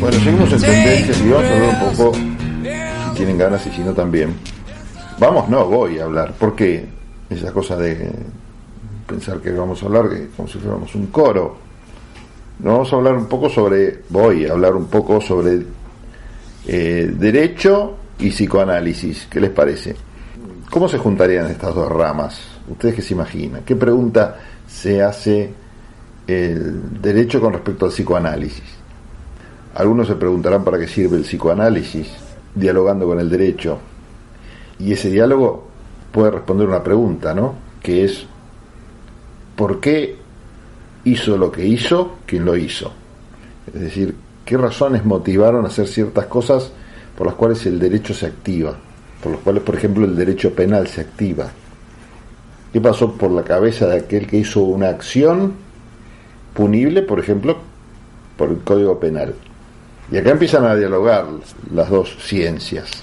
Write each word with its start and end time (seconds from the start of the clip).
Bueno, 0.00 0.18
seguimos 0.18 0.52
en 0.52 0.60
tendencias 0.60 1.18
y 1.18 1.30
vamos 1.30 1.46
a 1.46 1.54
hablar 1.54 1.68
un 1.68 1.90
poco, 1.96 2.12
si 2.14 3.16
tienen 3.16 3.38
ganas 3.38 3.66
y 3.66 3.70
si 3.70 3.80
no 3.80 3.94
también. 3.94 4.34
Vamos, 5.18 5.48
no, 5.48 5.64
voy 5.66 5.98
a 5.98 6.04
hablar. 6.04 6.34
¿Por 6.34 6.54
qué? 6.54 6.86
Esa 7.30 7.52
cosa 7.52 7.76
de 7.76 8.10
pensar 9.06 9.40
que 9.40 9.50
vamos 9.52 9.82
a 9.82 9.86
hablar 9.86 10.10
como 10.36 10.46
si 10.46 10.58
fuéramos 10.58 10.94
un 10.94 11.06
coro. 11.06 11.56
No, 12.58 12.72
vamos 12.72 12.92
a 12.92 12.96
hablar 12.96 13.14
un 13.14 13.26
poco 13.26 13.48
sobre, 13.48 14.02
voy 14.10 14.44
a 14.44 14.52
hablar 14.52 14.76
un 14.76 14.86
poco 14.88 15.20
sobre 15.22 15.62
eh, 16.66 17.10
derecho 17.14 17.96
y 18.18 18.28
psicoanálisis. 18.28 19.26
¿Qué 19.30 19.40
les 19.40 19.50
parece? 19.50 19.96
¿Cómo 20.70 20.86
se 20.86 20.98
juntarían 20.98 21.46
estas 21.46 21.74
dos 21.74 21.90
ramas? 21.90 22.40
¿Ustedes 22.68 22.96
qué 22.96 23.02
se 23.02 23.14
imaginan? 23.14 23.62
¿Qué 23.64 23.74
pregunta 23.74 24.36
se 24.66 25.02
hace 25.02 25.63
el 26.26 27.02
derecho 27.02 27.40
con 27.40 27.52
respecto 27.52 27.86
al 27.86 27.92
psicoanálisis? 27.92 28.84
Algunos 29.74 30.06
se 30.06 30.14
preguntarán 30.14 30.62
para 30.62 30.78
qué 30.78 30.86
sirve 30.86 31.16
el 31.16 31.24
psicoanálisis, 31.24 32.08
dialogando 32.54 33.06
con 33.06 33.18
el 33.18 33.28
derecho. 33.28 33.78
Y 34.78 34.92
ese 34.92 35.10
diálogo 35.10 35.66
puede 36.12 36.30
responder 36.30 36.68
una 36.68 36.82
pregunta, 36.82 37.34
¿no? 37.34 37.54
Que 37.82 38.04
es, 38.04 38.24
¿por 39.56 39.80
qué 39.80 40.16
hizo 41.04 41.36
lo 41.36 41.50
que 41.50 41.66
hizo 41.66 42.18
quien 42.24 42.44
lo 42.44 42.56
hizo? 42.56 42.92
Es 43.74 43.80
decir, 43.80 44.14
¿qué 44.44 44.56
razones 44.56 45.04
motivaron 45.04 45.64
a 45.64 45.68
hacer 45.68 45.88
ciertas 45.88 46.26
cosas 46.26 46.70
por 47.16 47.26
las 47.26 47.34
cuales 47.34 47.66
el 47.66 47.80
derecho 47.80 48.14
se 48.14 48.26
activa? 48.26 48.74
Por 49.20 49.32
las 49.32 49.40
cuales, 49.40 49.62
por 49.64 49.74
ejemplo, 49.74 50.04
el 50.04 50.14
derecho 50.14 50.54
penal 50.54 50.86
se 50.86 51.00
activa. 51.00 51.50
¿Qué 52.72 52.80
pasó 52.80 53.12
por 53.12 53.32
la 53.32 53.42
cabeza 53.42 53.86
de 53.88 53.98
aquel 53.98 54.26
que 54.26 54.36
hizo 54.36 54.62
una 54.62 54.88
acción 54.88 55.63
punible, 56.54 57.02
por 57.02 57.20
ejemplo, 57.20 57.58
por 58.36 58.50
el 58.50 58.58
Código 58.58 58.98
Penal? 58.98 59.34
Y 60.10 60.16
acá 60.16 60.30
empiezan 60.30 60.64
a 60.64 60.74
dialogar 60.74 61.26
las 61.72 61.88
dos 61.90 62.16
ciencias. 62.20 63.02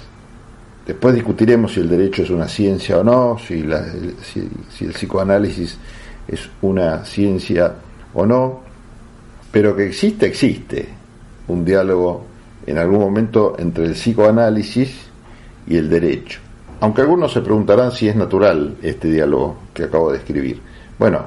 Después 0.86 1.14
discutiremos 1.14 1.74
si 1.74 1.80
el 1.80 1.90
derecho 1.90 2.24
es 2.24 2.30
una 2.30 2.48
ciencia 2.48 3.00
o 3.00 3.04
no, 3.04 3.38
si, 3.38 3.64
si, 4.24 4.86
el 4.86 4.92
psicoanálisis 4.94 5.78
es 6.28 6.50
una 6.62 7.06
ciencia 7.06 7.76
o 8.14 8.26
no, 8.26 8.62
pero 9.52 9.76
que 9.76 9.86
existe, 9.86 10.26
existe 10.26 10.90
un 11.48 11.64
diálogo 11.66 12.26
en 12.66 12.78
algún 12.78 13.00
momento 13.00 13.56
entre 13.58 13.86
el 13.86 13.94
psicoanálisis 13.94 15.08
y 15.68 15.78
el 15.78 15.90
derecho. 15.90 16.40
Aunque 16.80 17.02
algunos 17.02 17.34
se 17.34 17.42
preguntarán 17.42 17.92
si 17.92 18.08
es 18.08 18.16
natural 18.16 18.76
este 18.82 19.08
diálogo 19.08 19.58
que 19.74 19.84
acabo 19.84 20.12
de 20.12 20.18
escribir. 20.18 20.60
Bueno, 20.98 21.26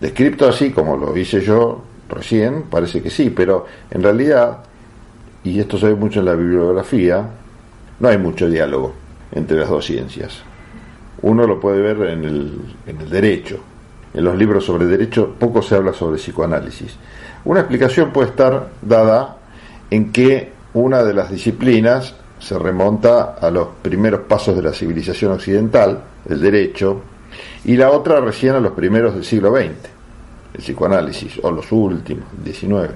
descrito 0.00 0.48
así 0.48 0.70
como 0.70 0.96
lo 0.96 1.16
hice 1.16 1.40
yo 1.40 1.82
recién, 2.08 2.64
parece 2.64 3.02
que 3.02 3.10
sí, 3.10 3.30
pero 3.30 3.66
en 3.90 4.02
realidad 4.02 4.58
y 5.46 5.60
esto 5.60 5.78
se 5.78 5.86
ve 5.86 5.94
mucho 5.94 6.18
en 6.18 6.26
la 6.26 6.34
bibliografía, 6.34 7.24
no 8.00 8.08
hay 8.08 8.18
mucho 8.18 8.48
diálogo 8.48 8.92
entre 9.32 9.56
las 9.58 9.68
dos 9.68 9.86
ciencias. 9.86 10.40
Uno 11.22 11.46
lo 11.46 11.60
puede 11.60 11.80
ver 11.80 12.10
en 12.10 12.24
el, 12.24 12.60
en 12.86 13.00
el 13.00 13.08
derecho. 13.08 13.60
En 14.12 14.24
los 14.24 14.36
libros 14.36 14.64
sobre 14.64 14.86
derecho 14.86 15.34
poco 15.38 15.62
se 15.62 15.76
habla 15.76 15.92
sobre 15.92 16.16
psicoanálisis. 16.16 16.96
Una 17.44 17.60
explicación 17.60 18.12
puede 18.12 18.30
estar 18.30 18.70
dada 18.82 19.36
en 19.90 20.10
que 20.10 20.52
una 20.74 21.04
de 21.04 21.14
las 21.14 21.30
disciplinas 21.30 22.14
se 22.40 22.58
remonta 22.58 23.36
a 23.40 23.50
los 23.50 23.68
primeros 23.82 24.22
pasos 24.22 24.56
de 24.56 24.62
la 24.62 24.72
civilización 24.72 25.32
occidental, 25.32 26.02
el 26.28 26.40
derecho, 26.40 27.02
y 27.64 27.76
la 27.76 27.90
otra 27.90 28.20
recién 28.20 28.54
a 28.54 28.60
los 28.60 28.72
primeros 28.72 29.14
del 29.14 29.24
siglo 29.24 29.50
XX, 29.54 29.70
el 30.54 30.60
psicoanálisis, 30.60 31.40
o 31.42 31.50
los 31.50 31.70
últimos, 31.72 32.24
el 32.44 32.52
XIX. 32.52 32.90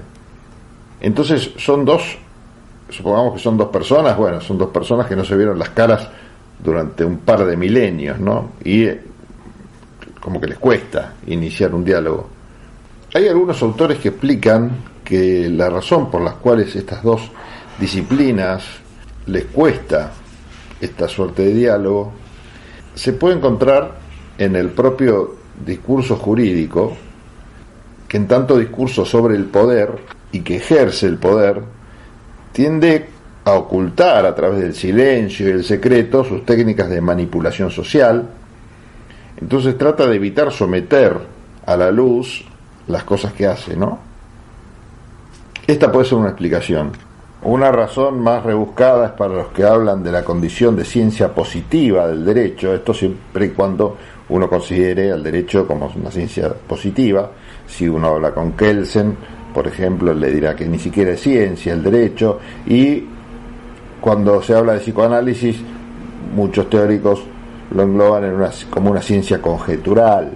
Entonces 1.01 1.51
son 1.57 1.85
dos 1.85 2.17
supongamos 2.91 3.33
que 3.33 3.39
son 3.39 3.57
dos 3.57 3.69
personas, 3.69 4.17
bueno, 4.17 4.41
son 4.41 4.57
dos 4.57 4.69
personas 4.69 5.07
que 5.07 5.15
no 5.15 5.23
se 5.23 5.35
vieron 5.35 5.57
las 5.57 5.69
caras 5.69 6.07
durante 6.63 7.03
un 7.03 7.19
par 7.19 7.45
de 7.45 7.57
milenios, 7.57 8.19
¿no? 8.19 8.51
Y 8.63 8.83
eh, 8.83 9.01
como 10.19 10.39
que 10.39 10.47
les 10.47 10.57
cuesta 10.57 11.13
iniciar 11.27 11.73
un 11.73 11.83
diálogo. 11.83 12.29
Hay 13.13 13.27
algunos 13.27 13.61
autores 13.61 13.97
que 13.97 14.09
explican 14.09 14.71
que 15.03 15.49
la 15.49 15.69
razón 15.69 16.11
por 16.11 16.21
las 16.21 16.35
cuales 16.35 16.75
estas 16.75 17.01
dos 17.01 17.21
disciplinas 17.79 18.63
les 19.25 19.45
cuesta 19.45 20.11
esta 20.79 21.07
suerte 21.07 21.43
de 21.43 21.53
diálogo 21.53 22.11
se 22.93 23.13
puede 23.13 23.35
encontrar 23.35 24.00
en 24.41 24.55
el 24.55 24.69
propio 24.69 25.35
discurso 25.63 26.15
jurídico, 26.15 26.97
que 28.07 28.17
en 28.17 28.27
tanto 28.27 28.57
discurso 28.57 29.05
sobre 29.05 29.35
el 29.35 29.45
poder 29.45 29.99
y 30.31 30.39
que 30.39 30.55
ejerce 30.55 31.05
el 31.05 31.17
poder, 31.17 31.61
tiende 32.51 33.05
a 33.45 33.53
ocultar 33.53 34.25
a 34.25 34.33
través 34.33 34.61
del 34.61 34.73
silencio 34.73 35.47
y 35.47 35.51
el 35.51 35.63
secreto 35.63 36.23
sus 36.23 36.43
técnicas 36.43 36.89
de 36.89 37.01
manipulación 37.01 37.69
social, 37.69 38.27
entonces 39.39 39.77
trata 39.77 40.07
de 40.07 40.15
evitar 40.15 40.51
someter 40.51 41.17
a 41.67 41.77
la 41.77 41.91
luz 41.91 42.43
las 42.87 43.03
cosas 43.03 43.33
que 43.33 43.45
hace, 43.45 43.77
¿no? 43.77 43.99
Esta 45.67 45.91
puede 45.91 46.05
ser 46.05 46.17
una 46.17 46.29
explicación. 46.29 46.91
Una 47.43 47.71
razón 47.71 48.21
más 48.21 48.43
rebuscada 48.43 49.07
es 49.07 49.11
para 49.13 49.33
los 49.33 49.47
que 49.47 49.63
hablan 49.63 50.03
de 50.03 50.11
la 50.11 50.23
condición 50.23 50.75
de 50.75 50.85
ciencia 50.85 51.33
positiva 51.33 52.07
del 52.07 52.23
derecho, 52.23 52.71
esto 52.71 52.93
siempre 52.93 53.47
y 53.47 53.49
cuando 53.49 53.97
uno 54.29 54.47
considere 54.47 55.11
al 55.11 55.23
derecho 55.23 55.65
como 55.65 55.91
una 55.95 56.11
ciencia 56.11 56.53
positiva. 56.53 57.31
Si 57.65 57.89
uno 57.89 58.09
habla 58.09 58.31
con 58.31 58.51
Kelsen, 58.51 59.17
por 59.55 59.67
ejemplo, 59.67 60.13
le 60.13 60.29
dirá 60.29 60.55
que 60.55 60.67
ni 60.67 60.77
siquiera 60.77 61.13
es 61.13 61.21
ciencia 61.21 61.73
el 61.73 61.81
derecho 61.81 62.39
y 62.67 63.05
cuando 63.99 64.43
se 64.43 64.53
habla 64.53 64.73
de 64.73 64.79
psicoanálisis, 64.79 65.57
muchos 66.35 66.69
teóricos 66.69 67.23
lo 67.71 67.81
engloban 67.81 68.23
en 68.23 68.33
una, 68.33 68.51
como 68.69 68.91
una 68.91 69.01
ciencia 69.01 69.41
conjetural. 69.41 70.29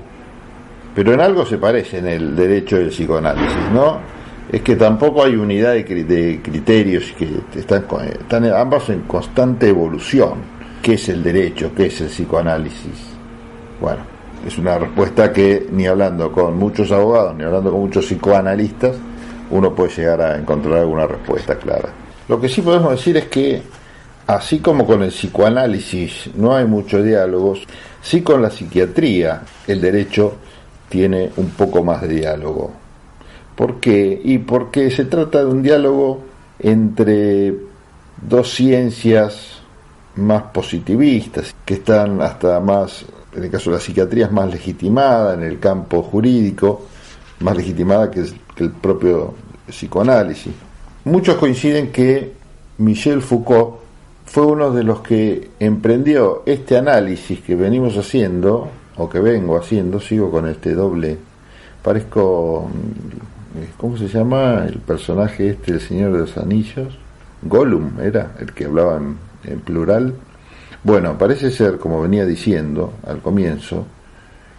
Pero 0.96 1.14
en 1.14 1.22
algo 1.22 1.46
se 1.46 1.60
parece 1.60 2.00
en 2.00 2.08
el 2.08 2.36
derecho 2.36 2.78
del 2.78 2.90
psicoanálisis, 2.90 3.72
¿no? 3.72 4.15
Es 4.56 4.62
que 4.62 4.78
tampoco 4.78 5.22
hay 5.22 5.36
unidad 5.36 5.74
de, 5.74 5.84
criterios 5.84 7.12
que 7.20 7.28
están, 7.60 7.86
están 8.18 8.46
ambas 8.46 8.88
en 8.88 9.02
constante 9.02 9.68
evolución. 9.68 10.36
¿Qué 10.82 10.94
es 10.94 11.10
el 11.10 11.22
derecho? 11.22 11.74
¿Qué 11.76 11.88
es 11.88 12.00
el 12.00 12.08
psicoanálisis? 12.08 13.10
Bueno, 13.82 14.04
es 14.48 14.58
una 14.58 14.78
respuesta 14.78 15.34
que 15.34 15.68
ni 15.70 15.88
hablando 15.88 16.32
con 16.32 16.58
muchos 16.58 16.90
abogados, 16.94 17.36
ni 17.36 17.44
hablando 17.44 17.70
con 17.70 17.82
muchos 17.82 18.06
psicoanalistas, 18.06 18.96
uno 19.52 19.76
puede 19.76 19.94
llegar 19.94 20.22
a 20.22 20.38
encontrar 20.38 20.78
alguna 20.78 21.06
respuesta 21.06 21.56
clara. 21.56 21.90
Lo 22.30 22.40
que 22.40 22.48
sí 22.48 22.62
podemos 22.62 22.92
decir 22.92 23.18
es 23.18 23.26
que, 23.26 23.62
así 24.26 24.60
como 24.60 24.88
con 24.88 25.04
el 25.04 25.10
psicoanálisis 25.10 26.30
no 26.34 26.56
hay 26.56 26.64
muchos 26.64 27.04
diálogos, 27.04 27.68
sí 28.02 28.22
con 28.22 28.42
la 28.42 28.50
psiquiatría 28.50 29.42
el 29.68 29.82
derecho 29.82 30.38
tiene 30.88 31.30
un 31.36 31.50
poco 31.50 31.84
más 31.84 32.04
de 32.04 32.08
diálogo. 32.08 32.85
¿Por 33.56 33.80
qué? 33.80 34.22
Y 34.24 34.40
porque 34.40 34.92
se 34.92 35.06
trata 35.06 35.40
de 35.40 35.46
un 35.46 35.64
diálogo 35.64 36.22
entre 36.60 37.54
dos 38.22 38.54
ciencias 38.54 39.62
más 40.16 40.44
positivistas, 40.44 41.56
que 41.66 41.76
están 41.76 42.22
hasta 42.22 42.60
más 42.60 43.06
en 43.36 43.44
el 43.44 43.52
caso 43.52 43.70
de 43.70 43.78
la 43.78 43.82
psiquiatría 43.82 44.26
es 44.26 44.32
más 44.32 44.50
legitimada 44.50 45.34
en 45.34 45.44
el 45.44 45.60
campo 45.60 46.02
jurídico, 46.02 46.84
más 47.42 47.56
legitimada 47.56 48.10
que, 48.10 48.22
el 48.58 48.72
propio 48.72 49.34
psicoanálisis. 49.68 50.54
Muchos 51.04 51.36
coinciden 51.36 51.92
que 51.92 52.32
Michel 52.78 53.22
Foucault 53.22 53.76
fue 54.26 54.46
uno 54.46 54.72
de 54.72 54.84
los 54.84 55.02
que 55.02 55.50
emprendió 55.60 56.44
este 56.46 56.78
análisis 56.78 57.42
que 57.42 57.56
venimos 57.56 57.98
haciendo, 57.98 58.70
o 58.98 59.10
que 59.10 59.20
vengo 59.20 59.58
haciendo, 59.58 60.00
sigo 60.00 60.32
con 60.32 60.48
este 60.48 60.74
doble, 60.74 61.18
parezco, 61.84 62.70
¿cómo 63.78 63.98
se 63.98 64.08
llama 64.08 64.66
el 64.66 64.80
personaje 64.80 65.50
este, 65.50 65.74
el 65.74 65.82
Señor 65.82 66.14
de 66.14 66.20
los 66.20 66.38
Anillos? 66.38 66.98
Gollum 67.42 68.00
era 68.00 68.34
el 68.40 68.54
que 68.54 68.66
hablaba 68.66 69.02
en 69.44 69.60
plural. 69.60 70.14
Bueno, 70.84 71.18
parece 71.18 71.52
ser, 71.52 71.78
como 71.78 72.02
venía 72.02 72.26
diciendo 72.26 72.94
al 73.08 73.20
comienzo, 73.20 73.86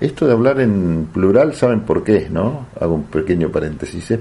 esto 0.00 0.26
de 0.26 0.32
hablar 0.32 0.60
en 0.60 1.08
plural, 1.12 1.54
¿saben 1.54 1.80
por 1.80 2.04
qué? 2.04 2.28
¿No? 2.30 2.66
Hago 2.78 2.94
un 2.96 3.04
pequeño 3.04 3.48
paréntesis. 3.48 4.18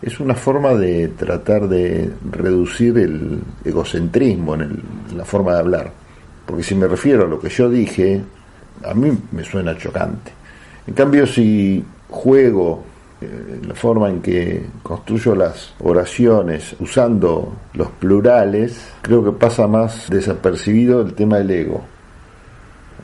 Es, 0.00 0.20
una 0.20 0.34
forma 0.34 0.74
de 0.74 1.08
tratar 1.08 1.68
de 1.68 2.10
reducir 2.30 2.98
el 2.98 3.40
egocentrismo 3.64 4.54
en, 4.54 4.80
la 5.16 5.24
forma 5.24 5.54
de 5.54 5.58
hablar. 5.58 5.92
Porque 6.46 6.62
si 6.62 6.76
me 6.76 6.86
refiero 6.86 7.24
a 7.24 7.28
lo 7.28 7.40
que 7.40 7.48
yo 7.48 7.68
dije, 7.68 8.20
a 8.84 8.94
mí 8.94 9.10
me 9.32 9.42
suena 9.42 9.76
chocante. 9.76 10.30
En 10.86 10.94
cambio, 10.94 11.26
si 11.26 11.84
juego 12.08 12.84
eh, 13.22 13.60
la 13.66 13.74
forma 13.74 14.08
en 14.10 14.20
que 14.20 14.66
construyo 14.82 15.34
las 15.34 15.74
oraciones 15.80 16.74
usando 16.80 17.54
los 17.74 17.88
plurales, 17.88 18.92
creo 19.00 19.24
que 19.24 19.32
pasa 19.32 19.66
más 19.66 20.08
desapercibido 20.10 21.00
el 21.02 21.14
tema 21.14 21.38
del 21.38 21.50
ego. 21.50 21.82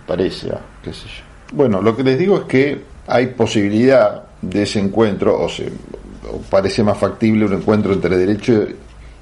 Parece, 0.07 0.51
ah, 0.53 0.61
qué 0.83 0.93
sé 0.93 1.07
yo. 1.07 1.57
Bueno, 1.57 1.81
lo 1.81 1.97
que 1.97 2.03
les 2.03 2.19
digo 2.19 2.39
es 2.39 2.45
que 2.45 2.83
hay 3.07 3.29
posibilidad 3.29 4.25
de 4.43 4.63
ese 4.63 4.81
encuentro, 4.81 5.39
o, 5.41 5.49
parece 6.51 6.83
más 6.83 6.99
factible 6.99 7.47
un 7.47 7.55
encuentro 7.55 7.93
entre 7.93 8.17
derecho 8.17 8.67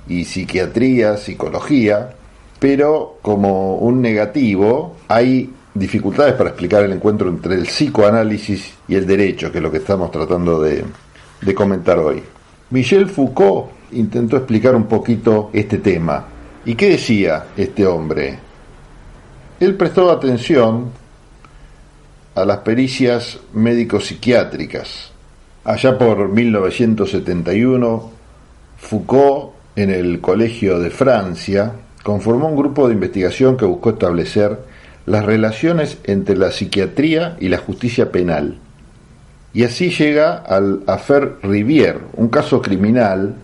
y 0.08 0.24
psiquiatría, 0.24 1.16
psicología, 1.16 2.10
pero 2.58 3.18
como 3.22 3.76
un 3.76 4.00
negativo 4.00 4.96
hay 5.08 5.52
dificultades 5.78 6.34
para 6.34 6.50
explicar 6.50 6.84
el 6.84 6.92
encuentro 6.92 7.28
entre 7.28 7.54
el 7.54 7.62
psicoanálisis 7.64 8.74
y 8.88 8.94
el 8.94 9.06
derecho, 9.06 9.50
que 9.50 9.58
es 9.58 9.62
lo 9.62 9.70
que 9.70 9.78
estamos 9.78 10.10
tratando 10.10 10.60
de, 10.60 10.84
comentar 11.54 11.98
hoy. 11.98 12.22
Michel 12.70 13.08
Foucault 13.08 13.70
intentó 13.92 14.36
explicar 14.36 14.74
un 14.74 14.86
poquito 14.86 15.50
este 15.52 15.78
tema. 15.78 16.24
¿Y 16.64 16.74
qué 16.74 16.90
decía 16.90 17.46
este 17.56 17.86
hombre? 17.86 18.38
Él 19.60 19.74
prestó 19.76 20.10
atención 20.10 20.90
a 22.34 22.44
las 22.44 22.58
pericias 22.58 23.38
médico-psiquiátricas. 23.54 25.12
Allá 25.64 25.96
por 25.96 26.28
1971, 26.28 28.10
Foucault, 28.78 29.52
en 29.76 29.90
el 29.90 30.20
Colegio 30.20 30.78
de 30.78 30.90
Francia, 30.90 31.72
conformó 32.02 32.48
un 32.48 32.56
grupo 32.56 32.88
de 32.88 32.94
investigación 32.94 33.56
que 33.56 33.64
buscó 33.64 33.90
establecer 33.90 34.58
las 35.06 35.24
relaciones 35.24 35.98
entre 36.04 36.36
la 36.36 36.50
psiquiatría 36.50 37.36
y 37.40 37.48
la 37.48 37.58
justicia 37.58 38.10
penal. 38.10 38.58
Y 39.54 39.64
así 39.64 39.90
llega 39.90 40.36
al 40.36 40.82
Affaire 40.86 41.36
Rivière, 41.42 42.00
un 42.14 42.28
caso 42.28 42.60
criminal 42.60 43.36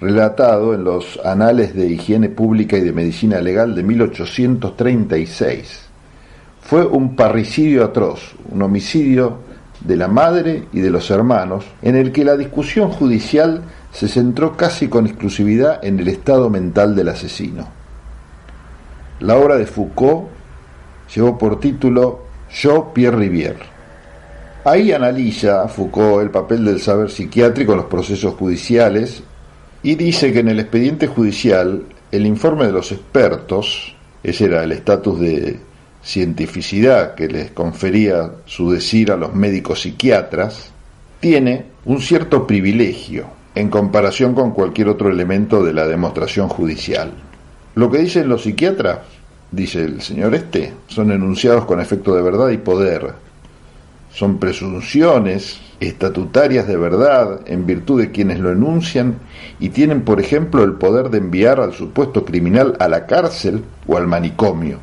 relatado 0.00 0.74
en 0.74 0.84
los 0.84 1.18
Anales 1.24 1.74
de 1.74 1.88
Higiene 1.88 2.28
Pública 2.28 2.76
y 2.76 2.82
de 2.82 2.92
Medicina 2.92 3.40
Legal 3.40 3.74
de 3.74 3.82
1836. 3.82 5.86
Fue 6.60 6.86
un 6.86 7.16
parricidio 7.16 7.84
atroz, 7.84 8.34
un 8.52 8.62
homicidio 8.62 9.38
de 9.80 9.96
la 9.96 10.08
madre 10.08 10.64
y 10.72 10.80
de 10.80 10.90
los 10.90 11.10
hermanos, 11.10 11.64
en 11.82 11.96
el 11.96 12.12
que 12.12 12.24
la 12.24 12.36
discusión 12.36 12.90
judicial 12.90 13.62
se 13.92 14.06
centró 14.06 14.56
casi 14.56 14.88
con 14.88 15.06
exclusividad 15.06 15.82
en 15.82 15.98
el 15.98 16.08
estado 16.08 16.50
mental 16.50 16.94
del 16.94 17.08
asesino. 17.08 17.66
La 19.20 19.36
obra 19.36 19.56
de 19.56 19.66
Foucault 19.66 20.37
llevó 21.14 21.38
por 21.38 21.60
título 21.60 22.24
Yo, 22.50 22.92
Pierre 22.94 23.16
Rivière. 23.16 23.78
Ahí 24.64 24.92
analiza 24.92 25.68
Foucault 25.68 26.22
el 26.22 26.30
papel 26.30 26.64
del 26.64 26.80
saber 26.80 27.10
psiquiátrico 27.10 27.72
en 27.72 27.78
los 27.78 27.86
procesos 27.86 28.34
judiciales 28.34 29.22
y 29.82 29.94
dice 29.94 30.32
que 30.32 30.40
en 30.40 30.48
el 30.48 30.60
expediente 30.60 31.06
judicial 31.06 31.84
el 32.10 32.26
informe 32.26 32.66
de 32.66 32.72
los 32.72 32.92
expertos, 32.92 33.94
ese 34.22 34.46
era 34.46 34.64
el 34.64 34.72
estatus 34.72 35.20
de 35.20 35.60
cientificidad 36.02 37.14
que 37.14 37.28
les 37.28 37.50
confería 37.50 38.30
su 38.46 38.70
decir 38.70 39.12
a 39.12 39.16
los 39.16 39.34
médicos 39.34 39.82
psiquiatras, 39.82 40.70
tiene 41.20 41.66
un 41.84 42.00
cierto 42.00 42.46
privilegio 42.46 43.26
en 43.54 43.70
comparación 43.70 44.34
con 44.34 44.52
cualquier 44.52 44.88
otro 44.88 45.10
elemento 45.10 45.64
de 45.64 45.72
la 45.72 45.86
demostración 45.86 46.48
judicial. 46.48 47.12
Lo 47.74 47.90
que 47.90 47.98
dicen 47.98 48.28
los 48.28 48.42
psiquiatras, 48.42 48.98
dice 49.50 49.84
el 49.84 50.00
señor 50.00 50.34
este, 50.34 50.72
son 50.86 51.10
enunciados 51.10 51.64
con 51.64 51.80
efecto 51.80 52.14
de 52.14 52.22
verdad 52.22 52.50
y 52.50 52.58
poder, 52.58 53.12
son 54.12 54.38
presunciones 54.38 55.60
estatutarias 55.80 56.66
de 56.66 56.76
verdad 56.76 57.40
en 57.46 57.66
virtud 57.66 58.00
de 58.00 58.10
quienes 58.10 58.40
lo 58.40 58.50
enuncian 58.50 59.14
y 59.60 59.68
tienen, 59.68 60.02
por 60.02 60.20
ejemplo, 60.20 60.64
el 60.64 60.72
poder 60.72 61.10
de 61.10 61.18
enviar 61.18 61.60
al 61.60 61.72
supuesto 61.72 62.24
criminal 62.24 62.76
a 62.80 62.88
la 62.88 63.06
cárcel 63.06 63.62
o 63.86 63.96
al 63.96 64.06
manicomio. 64.06 64.78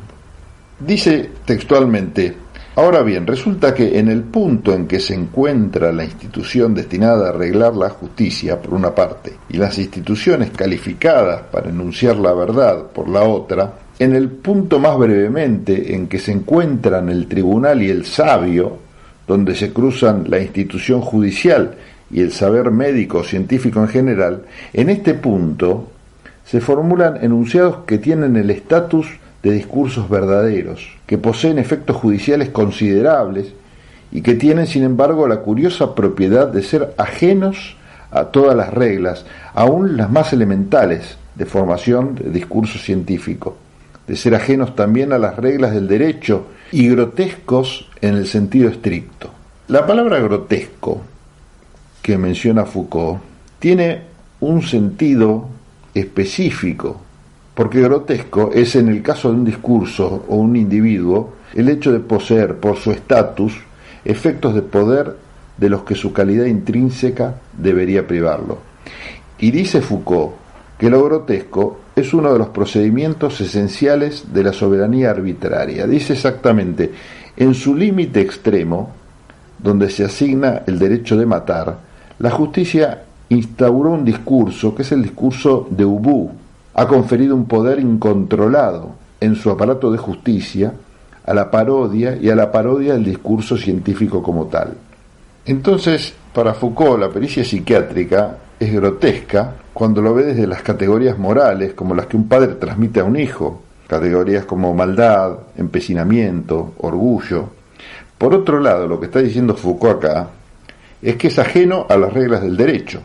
Dice 0.80 1.32
textualmente, 1.44 2.36
ahora 2.76 3.02
bien, 3.02 3.28
resulta 3.28 3.74
que 3.74 4.00
en 4.00 4.10
el 4.10 4.24
punto 4.24 4.74
en 4.74 4.88
que 4.88 5.00
se 5.00 5.16
encuentra 5.16 5.92
la 5.92 6.06
institución 6.06 6.74
destinada 6.74 7.28
a 7.28 7.30
arreglar 7.30 7.76
la 7.76 7.90
justicia, 7.90 8.62
por 8.62 8.74
una 8.74 8.94
parte, 8.94 9.36
y 9.50 9.58
las 9.58 9.78
instituciones 9.78 10.52
calificadas 10.52 11.42
para 11.52 11.70
enunciar 11.70 12.18
la 12.18 12.34
verdad, 12.34 12.88
por 12.94 13.10
la 13.10 13.24
otra, 13.24 13.74
en 14.00 14.14
el 14.14 14.30
punto 14.30 14.80
más 14.80 14.98
brevemente 14.98 15.96
en 15.96 16.08
que 16.08 16.20
se 16.20 16.32
encuentran 16.32 17.10
el 17.10 17.28
tribunal 17.28 17.82
y 17.82 17.90
el 17.90 18.06
sabio, 18.06 18.80
donde 19.28 19.56
se 19.56 19.72
cruzan 19.72 20.26
la 20.28 20.40
institución 20.40 21.02
judicial 21.02 21.76
y 22.12 22.22
el 22.22 22.32
saber 22.32 22.72
médico 22.72 23.24
científico 23.24 23.80
en 23.80 23.88
general, 23.88 24.44
en 24.74 24.90
este 24.90 25.14
punto 25.14 25.90
se 26.44 26.62
formulan 26.62 27.24
enunciados 27.24 27.78
que 27.88 27.98
tienen 27.98 28.36
el 28.36 28.52
estatus 28.52 29.08
de 29.42 29.52
discursos 29.52 30.10
verdaderos, 30.10 30.88
que 31.06 31.18
poseen 31.18 31.58
efectos 31.58 31.96
judiciales 31.96 32.50
considerables 32.50 33.54
y 34.12 34.22
que 34.22 34.36
tienen, 34.36 34.68
sin 34.68 34.84
embargo, 34.84 35.28
la 35.28 35.38
curiosa 35.38 35.96
propiedad 35.96 36.48
de 36.48 36.64
ser 36.64 36.94
ajenos 36.98 37.78
a 38.12 38.26
todas 38.26 38.56
las 38.56 38.74
reglas, 38.74 39.26
aun 39.54 39.98
las 39.98 40.12
más 40.12 40.34
elementales 40.34 41.18
de 41.36 41.46
formación 41.46 42.16
de 42.16 42.30
discurso 42.30 42.80
científico, 42.80 43.58
de 44.08 44.16
ser 44.16 44.36
ajenos 44.36 44.76
también 44.76 45.14
a 45.14 45.18
las 45.18 45.36
reglas 45.38 45.74
del 45.74 45.88
derecho 45.88 46.48
y 46.72 46.90
grotescos 46.90 47.90
en 48.02 48.16
el 48.16 48.28
sentido 48.28 48.70
estricto. 48.70 49.32
La 49.68 49.86
palabra 49.86 50.20
grotesco 50.20 51.02
que 52.02 52.18
menciona 52.18 52.66
Foucault 52.66 53.20
tiene 53.58 54.02
un 54.42 54.62
sentido 54.62 55.50
específico, 55.94 57.02
porque 57.56 57.82
grotesco 57.82 58.52
es 58.54 58.76
en 58.76 58.90
el 58.90 59.02
caso 59.02 59.30
de 59.30 59.38
un 59.38 59.46
discurso 59.46 60.26
o 60.28 60.36
un 60.36 60.56
individuo 60.56 61.34
el 61.56 61.70
hecho 61.70 61.92
de 61.92 62.00
poseer 62.00 62.58
por 62.58 62.78
su 62.78 62.92
estatus 62.92 63.54
efectos 64.04 64.54
de 64.54 64.62
poder 64.62 65.16
de 65.58 65.70
los 65.70 65.84
que 65.84 65.96
su 65.96 66.14
calidad 66.14 66.46
intrínseca 66.46 67.42
debería 67.58 68.06
privarlo. 68.06 68.60
Y 69.40 69.52
dice 69.52 69.82
Foucault 69.82 70.34
que 70.78 70.90
lo 70.90 71.04
grotesco 71.04 71.80
es 71.96 72.14
uno 72.14 72.34
de 72.34 72.40
los 72.40 72.50
procedimientos 72.50 73.40
esenciales 73.40 74.34
de 74.34 74.44
la 74.44 74.52
soberanía 74.52 75.12
arbitraria. 75.12 75.88
Dice 75.88 76.14
exactamente, 76.14 76.92
en 77.38 77.54
su 77.54 77.74
límite 77.74 78.20
extremo, 78.20 78.92
donde 79.58 79.90
se 79.90 80.04
asigna 80.04 80.64
el 80.68 80.78
derecho 80.78 81.16
de 81.16 81.26
matar, 81.26 81.78
la 82.20 82.32
justicia 82.32 83.04
instauró 83.30 83.92
un 83.92 84.04
discurso 84.04 84.76
que 84.76 84.82
es 84.82 84.92
el 84.92 85.04
discurso 85.04 85.68
de 85.70 85.86
Ubu. 85.86 86.32
Ha 86.74 86.88
conferido 86.88 87.36
un 87.36 87.46
poder 87.46 87.80
incontrolado 87.80 88.92
en 89.22 89.36
su 89.36 89.50
aparato 89.50 89.92
de 89.92 89.98
justicia 89.98 90.74
a 91.26 91.34
la 91.34 91.50
parodia 91.50 92.18
y 92.22 92.30
a 92.30 92.36
la 92.36 92.52
parodia 92.52 92.94
del 92.94 93.06
discurso 93.06 93.58
científico 93.58 94.22
como 94.22 94.46
tal. 94.46 94.74
Entonces, 95.46 96.14
para 96.34 96.54
Foucault, 96.54 97.00
la 97.00 97.10
pericia 97.10 97.44
psiquiátrica 97.44 98.38
es 98.60 98.74
grotesca 98.74 99.54
cuando 99.76 100.02
lo 100.02 100.14
ve 100.14 100.24
desde 100.24 100.48
las 100.48 100.62
categorías 100.62 101.18
morales, 101.18 101.74
como 101.74 101.94
las 101.94 102.06
que 102.06 102.16
un 102.16 102.30
padre 102.30 102.54
transmite 102.56 103.02
a 103.02 103.04
un 103.04 103.18
hijo, 103.18 103.62
categorías 103.88 104.46
como 104.46 104.74
maldad, 104.74 105.34
empecinamiento, 105.58 106.76
orgullo. 106.78 107.50
Por 108.18 108.34
otro 108.34 108.62
lado, 108.62 108.88
lo 108.88 109.02
que 109.02 109.08
está 109.08 109.20
diciendo 109.20 109.54
Foucault 109.54 110.06
acá 110.06 110.28
es 111.02 111.18
que 111.18 111.28
es 111.28 111.38
ajeno 111.40 111.88
a 111.90 111.98
las 111.98 112.14
reglas 112.14 112.42
del 112.42 112.56
derecho. 112.56 113.02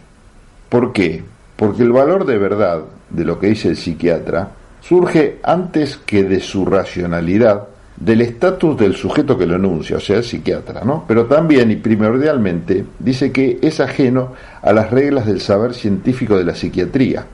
¿Por 0.69 0.93
qué? 0.93 1.25
Porque 1.57 1.83
el 1.83 1.91
valor 1.91 2.25
de 2.25 2.39
verdad 2.39 2.83
de 3.11 3.25
lo 3.25 3.41
que 3.41 3.49
dice 3.49 3.67
el 3.67 3.77
psiquiatra 3.77 4.51
surge 4.81 5.41
antes 5.43 5.97
que 5.97 6.23
de 6.23 6.39
su 6.39 6.65
racionalidad 6.65 7.67
del 8.01 8.23
estatus 8.23 8.79
del 8.79 8.97
sujeto 8.97 9.37
que 9.37 9.47
lo 9.47 9.57
enuncia, 9.57 9.99
o 9.99 10.01
sea, 10.01 10.17
el 10.17 10.25
psiquiatra, 10.25 10.83
¿no? 10.85 11.05
Pero 11.07 11.27
también 11.27 11.71
y 11.71 11.77
primordialmente 11.77 12.85
dice 12.99 13.31
que 13.31 13.59
es 13.61 13.79
ajeno 13.79 14.33
a 14.63 14.73
las 14.73 14.91
reglas 14.91 15.27
del 15.27 15.41
saber 15.41 15.75
científico 15.75 16.37
de 16.39 16.45
la 16.45 16.55
psiquiatría. 16.55 17.27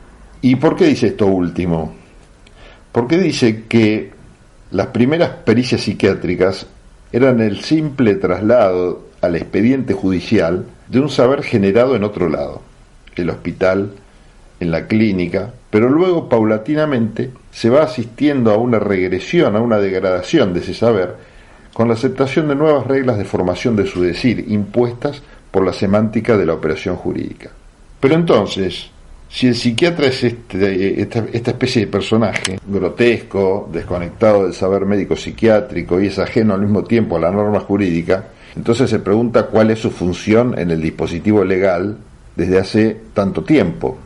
¿Y 0.42 0.56
por 0.56 0.74
qué 0.74 0.86
dice 0.86 1.08
esto 1.08 1.26
último? 1.26 1.94
Porque 2.90 3.16
dice 3.16 3.64
que 3.68 4.10
las 4.72 4.88
primeras 4.88 5.30
pericias 5.30 5.82
psiquiátricas 5.82 6.66
eran 7.12 7.40
el 7.40 7.60
simple 7.60 8.16
traslado 8.16 9.06
al 9.20 9.36
expediente 9.36 9.94
judicial 9.94 10.66
de 10.88 11.00
un 11.00 11.08
saber 11.08 11.44
generado 11.44 11.94
en 11.94 12.02
otro 12.02 12.28
lado, 12.28 12.62
el 13.14 13.30
hospital, 13.30 13.92
en 14.58 14.70
la 14.72 14.86
clínica, 14.86 15.52
pero 15.76 15.90
luego 15.90 16.26
paulatinamente 16.26 17.32
se 17.50 17.68
va 17.68 17.82
asistiendo 17.82 18.50
a 18.50 18.56
una 18.56 18.78
regresión, 18.78 19.56
a 19.56 19.60
una 19.60 19.76
degradación 19.76 20.54
de 20.54 20.60
ese 20.60 20.72
saber, 20.72 21.16
con 21.74 21.88
la 21.88 21.92
aceptación 21.92 22.48
de 22.48 22.54
nuevas 22.54 22.86
reglas 22.86 23.18
de 23.18 23.26
formación 23.26 23.76
de 23.76 23.86
su 23.86 24.00
decir, 24.00 24.42
impuestas 24.48 25.20
por 25.50 25.66
la 25.66 25.74
semántica 25.74 26.38
de 26.38 26.46
la 26.46 26.54
operación 26.54 26.96
jurídica. 26.96 27.50
Pero 28.00 28.14
entonces, 28.14 28.88
si 29.28 29.48
el 29.48 29.54
psiquiatra 29.54 30.06
es 30.06 30.24
este, 30.24 31.02
esta, 31.02 31.26
esta, 31.30 31.50
especie 31.50 31.84
de 31.84 31.92
personaje 31.92 32.58
grotesco, 32.66 33.68
desconectado 33.70 34.44
del 34.44 34.54
saber 34.54 34.86
médico 34.86 35.14
psiquiátrico 35.14 36.00
y 36.00 36.06
es 36.06 36.18
ajeno 36.18 36.54
al 36.54 36.62
mismo 36.62 36.84
tiempo 36.84 37.18
a 37.18 37.20
la 37.20 37.30
norma 37.30 37.60
jurídica, 37.60 38.28
entonces 38.56 38.88
se 38.88 39.00
pregunta 39.00 39.48
cuál 39.48 39.70
es 39.72 39.80
su 39.80 39.90
función 39.90 40.58
en 40.58 40.70
el 40.70 40.80
dispositivo 40.80 41.44
legal 41.44 41.98
desde 42.34 42.58
hace 42.58 42.96
tanto 43.12 43.44
tiempo 43.44 43.98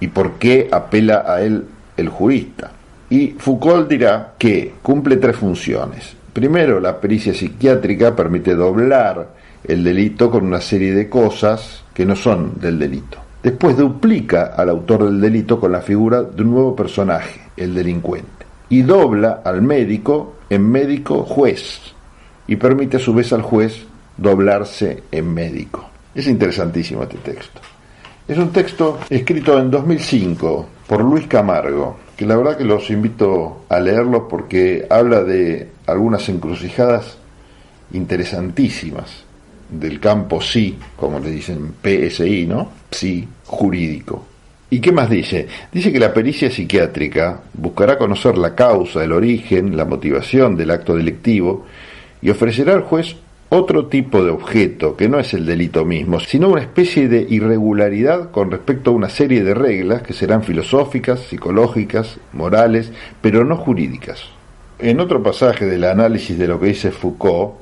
y 0.00 0.08
por 0.08 0.32
qué 0.32 0.68
apela 0.70 1.24
a 1.26 1.42
él 1.42 1.64
el 1.96 2.08
jurista. 2.08 2.72
Y 3.08 3.34
Foucault 3.38 3.88
dirá 3.88 4.34
que 4.38 4.74
cumple 4.82 5.16
tres 5.16 5.36
funciones. 5.36 6.14
Primero, 6.32 6.80
la 6.80 7.00
pericia 7.00 7.32
psiquiátrica 7.32 8.14
permite 8.14 8.54
doblar 8.54 9.28
el 9.64 9.82
delito 9.82 10.30
con 10.30 10.44
una 10.44 10.60
serie 10.60 10.94
de 10.94 11.08
cosas 11.08 11.84
que 11.94 12.04
no 12.04 12.14
son 12.14 12.60
del 12.60 12.78
delito. 12.78 13.18
Después 13.42 13.76
duplica 13.76 14.54
al 14.56 14.68
autor 14.70 15.04
del 15.04 15.20
delito 15.20 15.60
con 15.60 15.72
la 15.72 15.80
figura 15.80 16.22
de 16.22 16.42
un 16.42 16.50
nuevo 16.50 16.74
personaje, 16.74 17.40
el 17.56 17.74
delincuente, 17.74 18.44
y 18.68 18.82
dobla 18.82 19.40
al 19.44 19.62
médico 19.62 20.36
en 20.50 20.68
médico 20.68 21.22
juez, 21.22 21.80
y 22.48 22.56
permite 22.56 22.96
a 22.96 23.00
su 23.00 23.14
vez 23.14 23.32
al 23.32 23.42
juez 23.42 23.86
doblarse 24.16 25.04
en 25.12 25.32
médico. 25.32 25.88
Es 26.14 26.26
interesantísimo 26.26 27.04
este 27.04 27.18
texto. 27.18 27.60
Es 28.28 28.38
un 28.38 28.50
texto 28.50 28.98
escrito 29.08 29.56
en 29.56 29.70
2005 29.70 30.66
por 30.88 31.00
Luis 31.00 31.28
Camargo, 31.28 31.96
que 32.16 32.26
la 32.26 32.36
verdad 32.36 32.56
que 32.56 32.64
los 32.64 32.90
invito 32.90 33.62
a 33.68 33.78
leerlo 33.78 34.26
porque 34.26 34.84
habla 34.90 35.22
de 35.22 35.68
algunas 35.86 36.28
encrucijadas 36.28 37.18
interesantísimas 37.92 39.24
del 39.70 40.00
campo 40.00 40.40
sí, 40.40 40.76
como 40.96 41.20
le 41.20 41.30
dicen 41.30 41.74
PSI, 41.80 42.46
¿no? 42.46 42.72
Sí, 42.90 43.28
jurídico. 43.46 44.24
¿Y 44.70 44.80
qué 44.80 44.90
más 44.90 45.08
dice? 45.08 45.46
Dice 45.70 45.92
que 45.92 46.00
la 46.00 46.12
pericia 46.12 46.50
psiquiátrica 46.50 47.42
buscará 47.54 47.96
conocer 47.96 48.36
la 48.36 48.56
causa, 48.56 49.04
el 49.04 49.12
origen, 49.12 49.76
la 49.76 49.84
motivación 49.84 50.56
del 50.56 50.72
acto 50.72 50.96
delictivo 50.96 51.64
y 52.20 52.30
ofrecerá 52.30 52.72
al 52.72 52.82
juez 52.82 53.14
otro 53.48 53.86
tipo 53.86 54.24
de 54.24 54.30
objeto, 54.30 54.96
que 54.96 55.08
no 55.08 55.18
es 55.18 55.32
el 55.34 55.46
delito 55.46 55.84
mismo, 55.84 56.18
sino 56.20 56.48
una 56.48 56.60
especie 56.60 57.08
de 57.08 57.26
irregularidad 57.28 58.30
con 58.30 58.50
respecto 58.50 58.90
a 58.90 58.94
una 58.94 59.08
serie 59.08 59.44
de 59.44 59.54
reglas 59.54 60.02
que 60.02 60.12
serán 60.12 60.42
filosóficas, 60.42 61.20
psicológicas, 61.20 62.18
morales, 62.32 62.90
pero 63.20 63.44
no 63.44 63.56
jurídicas. 63.56 64.24
En 64.78 65.00
otro 65.00 65.22
pasaje 65.22 65.64
del 65.64 65.84
análisis 65.84 66.38
de 66.38 66.48
lo 66.48 66.60
que 66.60 66.66
dice 66.66 66.90
Foucault, 66.90 67.54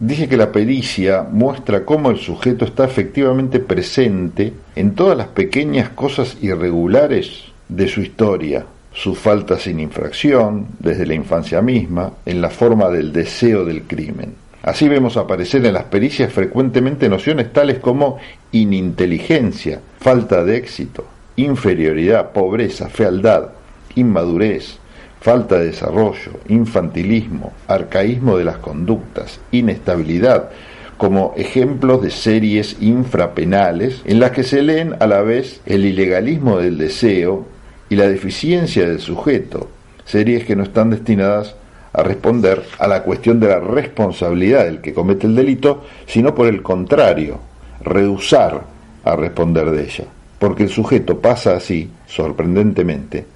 dice 0.00 0.28
que 0.28 0.36
la 0.36 0.50
pericia 0.50 1.22
muestra 1.22 1.84
cómo 1.84 2.10
el 2.10 2.18
sujeto 2.18 2.64
está 2.64 2.84
efectivamente 2.84 3.60
presente 3.60 4.52
en 4.74 4.94
todas 4.94 5.16
las 5.16 5.28
pequeñas 5.28 5.90
cosas 5.90 6.36
irregulares 6.40 7.44
de 7.68 7.86
su 7.86 8.00
historia, 8.00 8.66
su 8.92 9.14
falta 9.14 9.58
sin 9.58 9.78
infracción, 9.78 10.66
desde 10.80 11.06
la 11.06 11.14
infancia 11.14 11.62
misma, 11.62 12.14
en 12.26 12.42
la 12.42 12.50
forma 12.50 12.88
del 12.88 13.12
deseo 13.12 13.64
del 13.64 13.82
crimen. 13.82 14.34
Así 14.62 14.88
vemos 14.88 15.16
aparecer 15.16 15.64
en 15.64 15.74
las 15.74 15.84
pericias 15.84 16.32
frecuentemente 16.32 17.08
nociones 17.08 17.52
tales 17.52 17.78
como 17.78 18.18
ininteligencia, 18.52 19.80
falta 19.98 20.44
de 20.44 20.56
éxito, 20.56 21.06
inferioridad, 21.36 22.32
pobreza, 22.32 22.90
fealdad, 22.90 23.50
inmadurez, 23.94 24.78
falta 25.20 25.58
de 25.58 25.66
desarrollo, 25.66 26.32
infantilismo, 26.48 27.52
arcaísmo 27.68 28.36
de 28.36 28.44
las 28.44 28.58
conductas, 28.58 29.40
inestabilidad, 29.50 30.50
como 30.98 31.32
ejemplos 31.38 32.02
de 32.02 32.10
series 32.10 32.76
infrapenales 32.80 34.02
en 34.04 34.20
las 34.20 34.32
que 34.32 34.42
se 34.42 34.60
leen 34.60 34.96
a 35.00 35.06
la 35.06 35.22
vez 35.22 35.62
el 35.64 35.86
ilegalismo 35.86 36.58
del 36.58 36.76
deseo 36.76 37.46
y 37.88 37.96
la 37.96 38.06
deficiencia 38.06 38.86
del 38.86 39.00
sujeto, 39.00 39.70
series 40.04 40.44
que 40.44 40.56
no 40.56 40.62
están 40.64 40.90
destinadas 40.90 41.56
a 41.92 42.02
responder 42.02 42.64
a 42.78 42.86
la 42.86 43.02
cuestión 43.02 43.40
de 43.40 43.48
la 43.48 43.60
responsabilidad 43.60 44.64
del 44.64 44.80
que 44.80 44.94
comete 44.94 45.26
el 45.26 45.34
delito, 45.34 45.84
sino 46.06 46.34
por 46.34 46.46
el 46.46 46.62
contrario, 46.62 47.38
rehusar 47.82 48.62
a 49.04 49.16
responder 49.16 49.70
de 49.70 49.84
ella, 49.84 50.04
porque 50.38 50.64
el 50.64 50.68
sujeto 50.68 51.20
pasa 51.20 51.56
así, 51.56 51.90
sorprendentemente, 52.06 53.26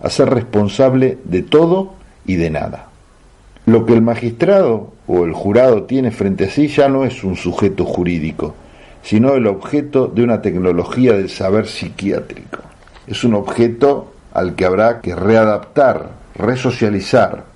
a 0.00 0.10
ser 0.10 0.30
responsable 0.30 1.18
de 1.24 1.42
todo 1.42 1.94
y 2.26 2.36
de 2.36 2.50
nada. 2.50 2.88
Lo 3.64 3.86
que 3.86 3.94
el 3.94 4.02
magistrado 4.02 4.92
o 5.06 5.24
el 5.24 5.32
jurado 5.32 5.84
tiene 5.84 6.10
frente 6.10 6.44
a 6.44 6.50
sí 6.50 6.66
ya 6.66 6.88
no 6.88 7.04
es 7.04 7.22
un 7.22 7.36
sujeto 7.36 7.84
jurídico, 7.84 8.54
sino 9.02 9.34
el 9.34 9.46
objeto 9.46 10.08
de 10.08 10.24
una 10.24 10.42
tecnología 10.42 11.12
del 11.12 11.28
saber 11.28 11.66
psiquiátrico. 11.66 12.58
Es 13.06 13.24
un 13.24 13.34
objeto 13.34 14.12
al 14.32 14.54
que 14.54 14.64
habrá 14.64 15.00
que 15.00 15.14
readaptar, 15.14 16.10
resocializar, 16.34 17.51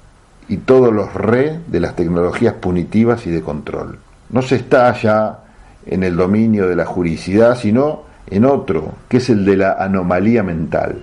y 0.49 0.59
todos 0.59 0.93
los 0.93 1.13
re 1.15 1.59
de 1.67 1.81
las 1.81 1.97
tecnologías 1.97 2.55
punitivas 2.55 3.27
y 3.27 3.31
de 3.31 3.43
control. 3.43 3.99
No 4.31 4.43
se 4.43 4.57
está 4.57 4.93
ya 4.95 5.39
en 5.87 6.03
el 6.03 6.17
dominio 6.17 6.69
de 6.69 6.77
la 6.77 6.85
juridicidad, 6.85 7.57
sino 7.57 8.03
en 8.29 8.45
otro, 8.45 8.93
que 9.09 9.19
es 9.19 9.31
el 9.31 9.45
de 9.45 9.57
la 9.57 9.73
anomalía 9.73 10.43
mental. 10.43 11.03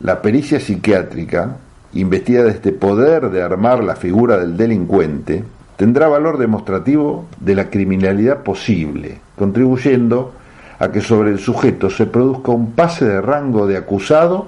La 0.00 0.22
pericia 0.22 0.60
psiquiátrica, 0.60 1.56
investida 1.92 2.44
de 2.44 2.50
este 2.50 2.72
poder 2.72 3.30
de 3.30 3.42
armar 3.42 3.84
la 3.84 3.96
figura 3.96 4.38
del 4.38 4.56
delincuente, 4.56 5.44
tendrá 5.76 6.08
valor 6.08 6.38
demostrativo 6.38 7.26
de 7.40 7.54
la 7.54 7.70
criminalidad 7.70 8.42
posible, 8.42 9.20
contribuyendo 9.36 10.32
a 10.78 10.90
que 10.90 11.00
sobre 11.00 11.30
el 11.30 11.38
sujeto 11.38 11.90
se 11.90 12.06
produzca 12.06 12.52
un 12.52 12.72
pase 12.72 13.04
de 13.04 13.20
rango 13.20 13.66
de 13.66 13.76
acusado 13.76 14.46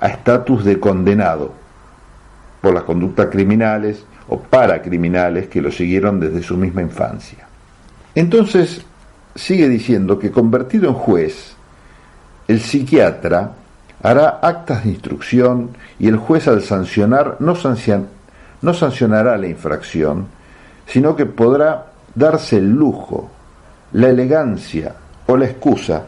a 0.00 0.08
estatus 0.08 0.64
de 0.64 0.78
condenado, 0.78 1.52
por 2.66 2.74
las 2.74 2.82
conductas 2.82 3.28
criminales 3.30 4.04
o 4.28 4.40
paracriminales 4.40 5.46
que 5.46 5.62
lo 5.62 5.70
siguieron 5.70 6.18
desde 6.18 6.42
su 6.42 6.56
misma 6.56 6.82
infancia. 6.82 7.46
Entonces, 8.12 8.84
sigue 9.36 9.68
diciendo 9.68 10.18
que 10.18 10.32
convertido 10.32 10.88
en 10.88 10.94
juez, 10.94 11.54
el 12.48 12.60
psiquiatra 12.60 13.52
hará 14.02 14.40
actas 14.42 14.82
de 14.82 14.90
instrucción 14.90 15.76
y 16.00 16.08
el 16.08 16.16
juez 16.16 16.48
al 16.48 16.60
sancionar 16.60 17.36
no, 17.38 17.54
no 18.62 18.74
sancionará 18.74 19.36
la 19.38 19.46
infracción, 19.46 20.26
sino 20.88 21.14
que 21.14 21.26
podrá 21.26 21.92
darse 22.16 22.56
el 22.56 22.68
lujo, 22.68 23.30
la 23.92 24.08
elegancia 24.08 24.92
o 25.28 25.36
la 25.36 25.44
excusa 25.44 26.02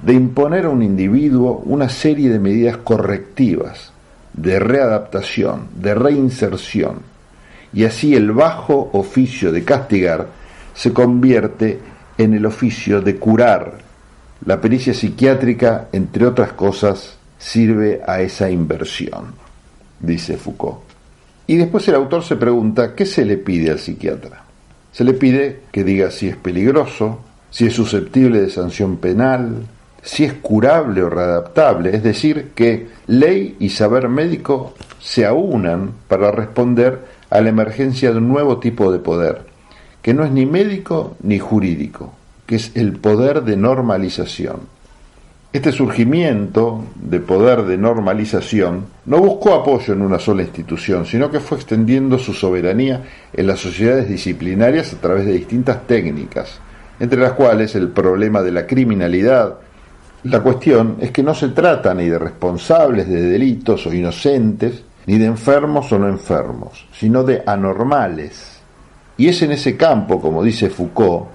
de 0.00 0.14
imponer 0.14 0.64
a 0.64 0.70
un 0.70 0.82
individuo 0.82 1.60
una 1.66 1.90
serie 1.90 2.30
de 2.30 2.38
medidas 2.38 2.78
correctivas 2.78 3.92
de 4.36 4.58
readaptación, 4.58 5.68
de 5.74 5.94
reinserción, 5.94 7.00
y 7.72 7.84
así 7.84 8.14
el 8.14 8.32
bajo 8.32 8.90
oficio 8.92 9.50
de 9.52 9.64
castigar 9.64 10.28
se 10.74 10.92
convierte 10.92 11.78
en 12.18 12.34
el 12.34 12.46
oficio 12.46 13.00
de 13.00 13.16
curar. 13.16 13.78
La 14.44 14.60
pericia 14.60 14.94
psiquiátrica, 14.94 15.88
entre 15.92 16.26
otras 16.26 16.52
cosas, 16.52 17.16
sirve 17.38 18.00
a 18.06 18.20
esa 18.20 18.50
inversión, 18.50 19.34
dice 20.00 20.36
Foucault. 20.36 20.80
Y 21.46 21.56
después 21.56 21.86
el 21.88 21.94
autor 21.94 22.24
se 22.24 22.36
pregunta, 22.36 22.94
¿qué 22.94 23.06
se 23.06 23.24
le 23.24 23.38
pide 23.38 23.70
al 23.70 23.78
psiquiatra? 23.78 24.44
Se 24.92 25.04
le 25.04 25.14
pide 25.14 25.60
que 25.70 25.84
diga 25.84 26.10
si 26.10 26.28
es 26.28 26.36
peligroso, 26.36 27.20
si 27.50 27.66
es 27.66 27.74
susceptible 27.74 28.40
de 28.40 28.50
sanción 28.50 28.96
penal, 28.96 29.66
si 30.06 30.22
es 30.22 30.34
curable 30.34 31.02
o 31.02 31.10
readaptable, 31.10 31.94
es 31.94 32.02
decir, 32.02 32.52
que 32.54 32.86
ley 33.08 33.56
y 33.58 33.70
saber 33.70 34.08
médico 34.08 34.74
se 35.00 35.26
aunan 35.26 35.90
para 36.06 36.30
responder 36.30 37.00
a 37.28 37.40
la 37.40 37.48
emergencia 37.48 38.12
de 38.12 38.18
un 38.18 38.28
nuevo 38.28 38.58
tipo 38.58 38.92
de 38.92 39.00
poder, 39.00 39.42
que 40.00 40.14
no 40.14 40.24
es 40.24 40.30
ni 40.30 40.46
médico 40.46 41.16
ni 41.24 41.40
jurídico, 41.40 42.14
que 42.46 42.54
es 42.54 42.70
el 42.76 42.92
poder 42.92 43.42
de 43.42 43.56
normalización. 43.56 44.60
Este 45.52 45.72
surgimiento 45.72 46.84
de 46.94 47.18
poder 47.18 47.64
de 47.64 47.76
normalización 47.76 48.84
no 49.06 49.18
buscó 49.18 49.54
apoyo 49.54 49.92
en 49.92 50.02
una 50.02 50.20
sola 50.20 50.42
institución, 50.42 51.04
sino 51.04 51.32
que 51.32 51.40
fue 51.40 51.58
extendiendo 51.58 52.16
su 52.20 52.32
soberanía 52.32 53.02
en 53.32 53.46
las 53.48 53.58
sociedades 53.58 54.08
disciplinarias 54.08 54.92
a 54.92 55.00
través 55.00 55.26
de 55.26 55.32
distintas 55.32 55.84
técnicas, 55.88 56.60
entre 57.00 57.18
las 57.18 57.32
cuales 57.32 57.74
el 57.74 57.88
problema 57.88 58.42
de 58.42 58.52
la 58.52 58.68
criminalidad, 58.68 59.65
la 60.30 60.40
cuestión 60.40 60.96
es 61.00 61.10
que 61.10 61.22
no 61.22 61.34
se 61.34 61.48
trata 61.48 61.94
ni 61.94 62.08
de 62.08 62.18
responsables 62.18 63.08
de 63.08 63.22
delitos 63.22 63.86
o 63.86 63.92
inocentes, 63.92 64.82
ni 65.06 65.18
de 65.18 65.26
enfermos 65.26 65.92
o 65.92 65.98
no 65.98 66.08
enfermos, 66.08 66.86
sino 66.92 67.22
de 67.22 67.42
anormales. 67.46 68.60
Y 69.16 69.28
es 69.28 69.40
en 69.42 69.52
ese 69.52 69.76
campo, 69.76 70.20
como 70.20 70.42
dice 70.42 70.68
Foucault, 70.68 71.26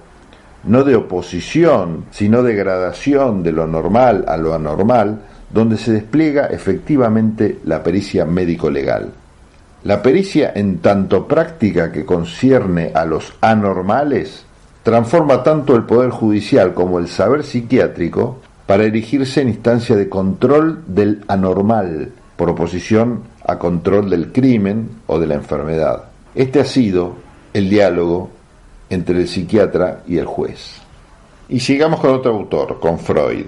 no 0.64 0.84
de 0.84 0.94
oposición, 0.94 2.04
sino 2.10 2.42
de 2.42 2.54
gradación 2.54 3.42
de 3.42 3.52
lo 3.52 3.66
normal 3.66 4.24
a 4.28 4.36
lo 4.36 4.54
anormal, 4.54 5.20
donde 5.50 5.76
se 5.76 5.92
despliega 5.92 6.46
efectivamente 6.46 7.58
la 7.64 7.82
pericia 7.82 8.24
médico-legal. 8.24 9.12
La 9.84 10.00
pericia, 10.00 10.52
en 10.54 10.78
tanto 10.78 11.26
práctica 11.26 11.90
que 11.90 12.04
concierne 12.04 12.92
a 12.94 13.04
los 13.04 13.34
anormales, 13.40 14.44
transforma 14.82 15.42
tanto 15.42 15.74
el 15.74 15.84
poder 15.84 16.10
judicial 16.10 16.74
como 16.74 16.98
el 16.98 17.08
saber 17.08 17.42
psiquiátrico 17.42 18.38
para 18.72 18.84
erigirse 18.84 19.42
en 19.42 19.50
instancia 19.50 19.94
de 19.96 20.08
control 20.08 20.82
del 20.86 21.22
anormal, 21.28 22.10
por 22.36 22.48
oposición 22.48 23.24
a 23.44 23.58
control 23.58 24.08
del 24.08 24.32
crimen 24.32 24.88
o 25.08 25.20
de 25.20 25.26
la 25.26 25.34
enfermedad. 25.34 26.04
Este 26.34 26.58
ha 26.58 26.64
sido 26.64 27.16
el 27.52 27.68
diálogo 27.68 28.30
entre 28.88 29.20
el 29.20 29.28
psiquiatra 29.28 30.00
y 30.08 30.16
el 30.16 30.24
juez. 30.24 30.76
Y 31.50 31.60
sigamos 31.60 32.00
con 32.00 32.14
otro 32.14 32.32
autor, 32.32 32.80
con 32.80 32.98
Freud. 32.98 33.44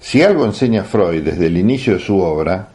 Si 0.00 0.22
algo 0.22 0.44
enseña 0.44 0.82
Freud 0.82 1.22
desde 1.22 1.46
el 1.46 1.56
inicio 1.56 1.92
de 1.92 2.00
su 2.00 2.18
obra, 2.18 2.70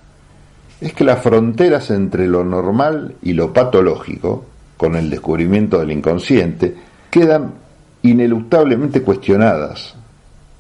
es 0.79 0.93
que 0.93 1.03
las 1.03 1.21
fronteras 1.21 1.91
entre 1.91 2.27
lo 2.27 2.45
normal 2.45 3.15
y 3.23 3.33
lo 3.33 3.51
patológico, 3.51 4.45
con 4.77 4.95
el 4.95 5.09
descubrimiento 5.09 5.79
del 5.79 5.91
inconsciente, 5.91 6.73
quedan 7.09 7.55
ineluctablemente 8.03 9.01
cuestionadas. 9.01 9.95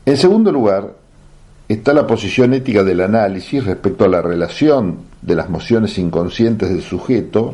En 0.03 0.17
segundo 0.17 0.51
lugar, 0.51 0.95
está 1.69 1.93
la 1.93 2.07
posición 2.07 2.55
ética 2.55 2.83
del 2.83 3.01
análisis 3.01 3.63
respecto 3.63 4.03
a 4.03 4.07
la 4.07 4.21
relación 4.21 4.97
de 5.21 5.35
las 5.35 5.47
mociones 5.47 5.99
inconscientes 5.99 6.69
del 6.69 6.81
sujeto 6.81 7.53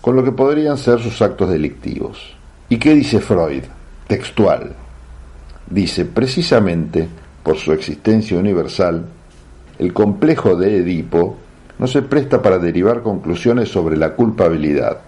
con 0.00 0.14
lo 0.14 0.22
que 0.22 0.30
podrían 0.30 0.78
ser 0.78 1.00
sus 1.00 1.20
actos 1.20 1.50
delictivos. 1.50 2.36
¿Y 2.68 2.78
qué 2.78 2.94
dice 2.94 3.18
Freud? 3.18 3.64
Textual. 4.06 4.72
Dice, 5.68 6.04
precisamente 6.04 7.08
por 7.42 7.56
su 7.56 7.72
existencia 7.72 8.38
universal, 8.38 9.06
el 9.80 9.92
complejo 9.92 10.54
de 10.54 10.76
Edipo 10.76 11.38
no 11.80 11.88
se 11.88 12.02
presta 12.02 12.40
para 12.40 12.58
derivar 12.58 13.02
conclusiones 13.02 13.68
sobre 13.68 13.96
la 13.96 14.14
culpabilidad. 14.14 14.98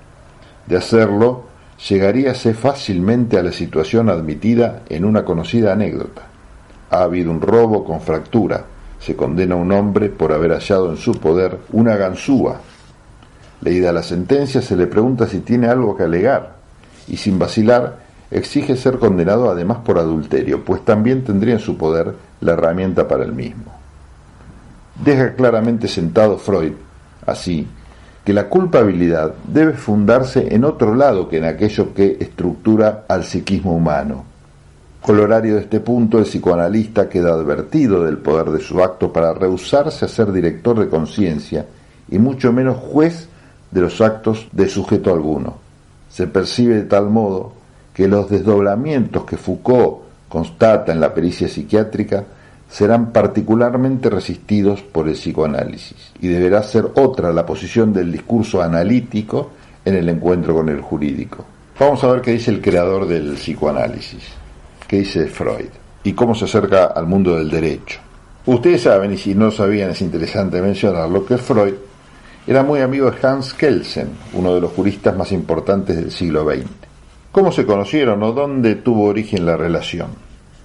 De 0.66 0.76
hacerlo, 0.76 1.44
llegaríase 1.88 2.54
fácilmente 2.54 3.38
a 3.38 3.42
la 3.44 3.52
situación 3.52 4.08
admitida 4.08 4.82
en 4.88 5.04
una 5.04 5.24
conocida 5.24 5.72
anécdota. 5.72 6.31
Ha 6.92 7.02
habido 7.02 7.32
un 7.32 7.40
robo 7.40 7.84
con 7.84 8.00
fractura. 8.00 8.64
Se 9.00 9.16
condena 9.16 9.56
a 9.56 9.58
un 9.58 9.72
hombre 9.72 10.08
por 10.08 10.32
haber 10.32 10.52
hallado 10.52 10.90
en 10.90 10.96
su 10.96 11.12
poder 11.12 11.58
una 11.72 11.96
ganzúa. 11.96 12.60
Leída 13.62 13.92
la 13.92 14.02
sentencia, 14.02 14.62
se 14.62 14.76
le 14.76 14.86
pregunta 14.86 15.26
si 15.26 15.40
tiene 15.40 15.66
algo 15.66 15.96
que 15.96 16.04
alegar 16.04 16.56
y 17.08 17.16
sin 17.16 17.38
vacilar 17.38 17.98
exige 18.30 18.76
ser 18.76 18.98
condenado 18.98 19.50
además 19.50 19.78
por 19.84 19.98
adulterio, 19.98 20.64
pues 20.64 20.84
también 20.84 21.22
tendría 21.22 21.54
en 21.54 21.60
su 21.60 21.76
poder 21.76 22.14
la 22.40 22.52
herramienta 22.52 23.06
para 23.06 23.24
el 23.24 23.32
mismo. 23.32 23.72
Deja 25.04 25.34
claramente 25.34 25.88
sentado 25.88 26.38
Freud, 26.38 26.72
así, 27.26 27.66
que 28.24 28.32
la 28.32 28.48
culpabilidad 28.48 29.34
debe 29.46 29.72
fundarse 29.72 30.54
en 30.54 30.64
otro 30.64 30.94
lado 30.94 31.28
que 31.28 31.38
en 31.38 31.44
aquello 31.44 31.92
que 31.92 32.16
estructura 32.20 33.04
al 33.08 33.24
psiquismo 33.24 33.74
humano. 33.74 34.31
Colorario 35.02 35.56
de 35.56 35.62
este 35.62 35.80
punto, 35.80 36.18
el 36.18 36.24
psicoanalista 36.24 37.08
queda 37.08 37.32
advertido 37.32 38.04
del 38.04 38.18
poder 38.18 38.50
de 38.50 38.60
su 38.60 38.80
acto 38.80 39.12
para 39.12 39.34
rehusarse 39.34 40.04
a 40.04 40.08
ser 40.08 40.30
director 40.30 40.78
de 40.78 40.88
conciencia 40.88 41.66
y 42.08 42.20
mucho 42.20 42.52
menos 42.52 42.76
juez 42.76 43.28
de 43.72 43.80
los 43.80 44.00
actos 44.00 44.46
de 44.52 44.68
sujeto 44.68 45.12
alguno. 45.12 45.56
Se 46.08 46.28
percibe 46.28 46.76
de 46.76 46.84
tal 46.84 47.10
modo 47.10 47.52
que 47.92 48.06
los 48.06 48.30
desdoblamientos 48.30 49.24
que 49.24 49.36
Foucault 49.36 50.02
constata 50.28 50.92
en 50.92 51.00
la 51.00 51.12
pericia 51.12 51.48
psiquiátrica 51.48 52.24
serán 52.70 53.10
particularmente 53.10 54.08
resistidos 54.08 54.82
por 54.82 55.08
el 55.08 55.14
psicoanálisis 55.14 56.12
y 56.20 56.28
deberá 56.28 56.62
ser 56.62 56.88
otra 56.94 57.32
la 57.32 57.44
posición 57.44 57.92
del 57.92 58.12
discurso 58.12 58.62
analítico 58.62 59.50
en 59.84 59.96
el 59.96 60.08
encuentro 60.08 60.54
con 60.54 60.68
el 60.68 60.80
jurídico. 60.80 61.44
Vamos 61.80 62.04
a 62.04 62.12
ver 62.12 62.22
qué 62.22 62.30
dice 62.30 62.52
el 62.52 62.62
creador 62.62 63.08
del 63.08 63.34
psicoanálisis, 63.34 64.22
qué 64.92 64.98
dice 64.98 65.26
Freud 65.26 65.70
y 66.04 66.12
cómo 66.12 66.34
se 66.34 66.44
acerca 66.44 66.84
al 66.84 67.06
mundo 67.06 67.38
del 67.38 67.48
derecho. 67.48 67.98
Ustedes 68.44 68.82
saben, 68.82 69.14
y 69.14 69.16
si 69.16 69.34
no 69.34 69.50
sabían 69.50 69.88
es 69.88 70.02
interesante 70.02 70.60
mencionarlo, 70.60 71.24
que 71.24 71.38
Freud 71.38 71.72
era 72.46 72.62
muy 72.62 72.80
amigo 72.80 73.10
de 73.10 73.26
Hans 73.26 73.54
Kelsen, 73.54 74.10
uno 74.34 74.54
de 74.54 74.60
los 74.60 74.72
juristas 74.72 75.16
más 75.16 75.32
importantes 75.32 75.96
del 75.96 76.10
siglo 76.10 76.44
XX. 76.44 76.66
¿Cómo 77.30 77.52
se 77.52 77.64
conocieron 77.64 78.22
o 78.22 78.32
dónde 78.32 78.74
tuvo 78.74 79.04
origen 79.04 79.46
la 79.46 79.56
relación? 79.56 80.08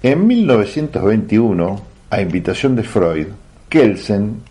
En 0.02 0.26
1921, 0.26 1.80
a 2.10 2.20
invitación 2.20 2.76
de 2.76 2.82
Freud, 2.82 3.28
Kelsen 3.70 4.42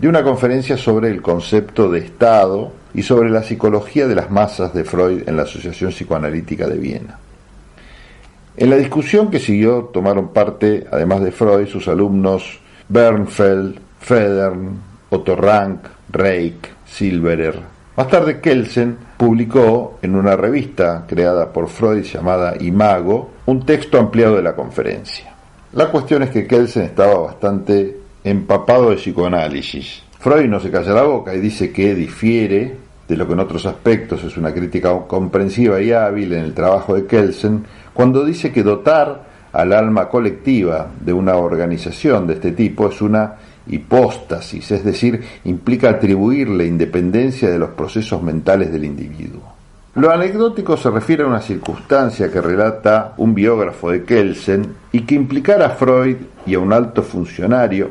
dio 0.00 0.10
una 0.10 0.24
conferencia 0.24 0.76
sobre 0.76 1.08
el 1.08 1.22
concepto 1.22 1.88
de 1.88 2.00
Estado 2.00 2.72
y 2.94 3.02
sobre 3.04 3.30
la 3.30 3.44
psicología 3.44 4.08
de 4.08 4.16
las 4.16 4.28
masas 4.28 4.74
de 4.74 4.82
Freud 4.82 5.28
en 5.28 5.36
la 5.36 5.44
Asociación 5.44 5.92
Psicoanalítica 5.92 6.66
de 6.66 6.78
Viena. 6.78 7.29
En 8.60 8.68
la 8.68 8.76
discusión 8.76 9.30
que 9.30 9.38
siguió 9.38 9.84
tomaron 9.84 10.34
parte, 10.34 10.86
además 10.92 11.22
de 11.22 11.32
Freud, 11.32 11.66
sus 11.66 11.88
alumnos 11.88 12.60
Bernfeld, 12.90 13.80
Federn, 13.98 14.78
Otto 15.08 15.34
Rank, 15.34 15.80
Reich, 16.10 16.68
Silverer. 16.84 17.58
Más 17.96 18.08
tarde 18.08 18.38
Kelsen 18.38 18.98
publicó 19.16 19.98
en 20.02 20.14
una 20.14 20.36
revista 20.36 21.06
creada 21.08 21.50
por 21.50 21.70
Freud 21.70 22.02
llamada 22.02 22.54
Imago 22.60 23.30
un 23.46 23.64
texto 23.64 23.98
ampliado 23.98 24.36
de 24.36 24.42
la 24.42 24.54
conferencia. 24.54 25.34
La 25.72 25.90
cuestión 25.90 26.22
es 26.24 26.28
que 26.28 26.46
Kelsen 26.46 26.82
estaba 26.82 27.18
bastante 27.18 27.96
empapado 28.22 28.90
de 28.90 28.96
psicoanálisis. 28.96 30.02
Freud 30.18 30.50
no 30.50 30.60
se 30.60 30.70
calla 30.70 30.92
la 30.92 31.04
boca 31.04 31.34
y 31.34 31.40
dice 31.40 31.72
que 31.72 31.94
difiere 31.94 32.76
de 33.10 33.16
lo 33.16 33.26
que 33.26 33.32
en 33.32 33.40
otros 33.40 33.66
aspectos 33.66 34.22
es 34.22 34.36
una 34.36 34.54
crítica 34.54 34.96
comprensiva 35.08 35.80
y 35.80 35.90
hábil 35.90 36.32
en 36.32 36.44
el 36.44 36.54
trabajo 36.54 36.94
de 36.94 37.06
Kelsen, 37.06 37.64
cuando 38.00 38.24
dice 38.24 38.50
que 38.50 38.62
dotar 38.62 39.24
al 39.52 39.74
alma 39.74 40.08
colectiva 40.08 40.86
de 41.04 41.12
una 41.12 41.36
organización 41.36 42.26
de 42.26 42.32
este 42.32 42.52
tipo 42.52 42.88
es 42.88 43.02
una 43.02 43.34
hipóstasis, 43.66 44.70
es 44.70 44.82
decir, 44.82 45.22
implica 45.44 45.90
atribuirle 45.90 46.64
independencia 46.64 47.50
de 47.50 47.58
los 47.58 47.68
procesos 47.72 48.22
mentales 48.22 48.72
del 48.72 48.86
individuo. 48.86 49.42
Lo 49.96 50.10
anecdótico 50.10 50.78
se 50.78 50.88
refiere 50.88 51.24
a 51.24 51.26
una 51.26 51.42
circunstancia 51.42 52.32
que 52.32 52.40
relata 52.40 53.12
un 53.18 53.34
biógrafo 53.34 53.90
de 53.90 54.02
Kelsen 54.02 54.76
y 54.92 55.02
que 55.02 55.14
implicara 55.14 55.66
a 55.66 55.70
Freud 55.76 56.16
y 56.46 56.54
a 56.54 56.58
un 56.58 56.72
alto 56.72 57.02
funcionario 57.02 57.90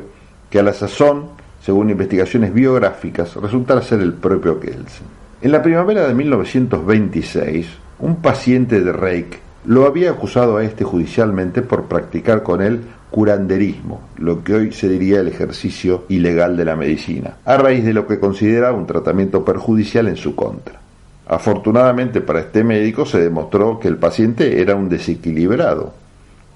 que 0.50 0.58
a 0.58 0.64
la 0.64 0.72
sazón, 0.72 1.26
según 1.62 1.88
investigaciones 1.88 2.52
biográficas, 2.52 3.36
resultara 3.36 3.80
ser 3.80 4.00
el 4.00 4.14
propio 4.14 4.58
Kelsen. 4.58 5.06
En 5.40 5.52
la 5.52 5.62
primavera 5.62 6.08
de 6.08 6.14
1926, 6.14 7.68
un 8.00 8.16
paciente 8.16 8.80
de 8.80 8.92
Reich 8.92 9.38
lo 9.64 9.86
había 9.86 10.10
acusado 10.10 10.56
a 10.56 10.64
este 10.64 10.84
judicialmente 10.84 11.62
por 11.62 11.84
practicar 11.84 12.42
con 12.42 12.62
él 12.62 12.80
curanderismo, 13.10 14.00
lo 14.18 14.42
que 14.42 14.54
hoy 14.54 14.72
se 14.72 14.88
diría 14.88 15.20
el 15.20 15.28
ejercicio 15.28 16.04
ilegal 16.08 16.56
de 16.56 16.64
la 16.64 16.76
medicina, 16.76 17.38
a 17.44 17.56
raíz 17.56 17.84
de 17.84 17.92
lo 17.92 18.06
que 18.06 18.20
consideraba 18.20 18.76
un 18.76 18.86
tratamiento 18.86 19.44
perjudicial 19.44 20.08
en 20.08 20.16
su 20.16 20.34
contra. 20.34 20.80
Afortunadamente 21.26 22.20
para 22.20 22.40
este 22.40 22.64
médico 22.64 23.04
se 23.04 23.20
demostró 23.20 23.78
que 23.78 23.88
el 23.88 23.96
paciente 23.96 24.60
era 24.60 24.74
un 24.74 24.88
desequilibrado, 24.88 25.92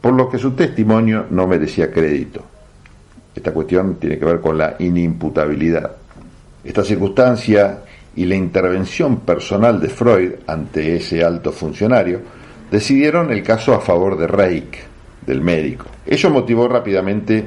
por 0.01 0.15
lo 0.15 0.29
que 0.29 0.39
su 0.39 0.53
testimonio 0.53 1.27
no 1.31 1.47
merecía 1.47 1.91
crédito. 1.91 2.43
Esta 3.35 3.53
cuestión 3.53 3.97
tiene 3.97 4.19
que 4.19 4.25
ver 4.25 4.41
con 4.41 4.57
la 4.57 4.77
inimputabilidad. 4.79 5.93
Esta 6.63 6.85
circunstancia 6.85 7.81
y 8.17 8.25
la 8.27 8.37
intervención 8.37 9.21
personal 9.21 9.81
de 9.81 9.89
Freud 9.89 10.33
ante 10.47 10.97
ese 10.97 11.25
alto 11.25 11.51
funcionario 11.51 12.21
decidieron 12.75 13.31
el 13.31 13.45
caso 13.45 13.73
a 13.73 13.81
favor 13.81 14.19
de 14.19 14.27
Reich, 14.27 14.83
del 15.25 15.41
médico. 15.41 15.87
Ello 16.05 16.31
motivó 16.31 16.67
rápidamente 16.67 17.47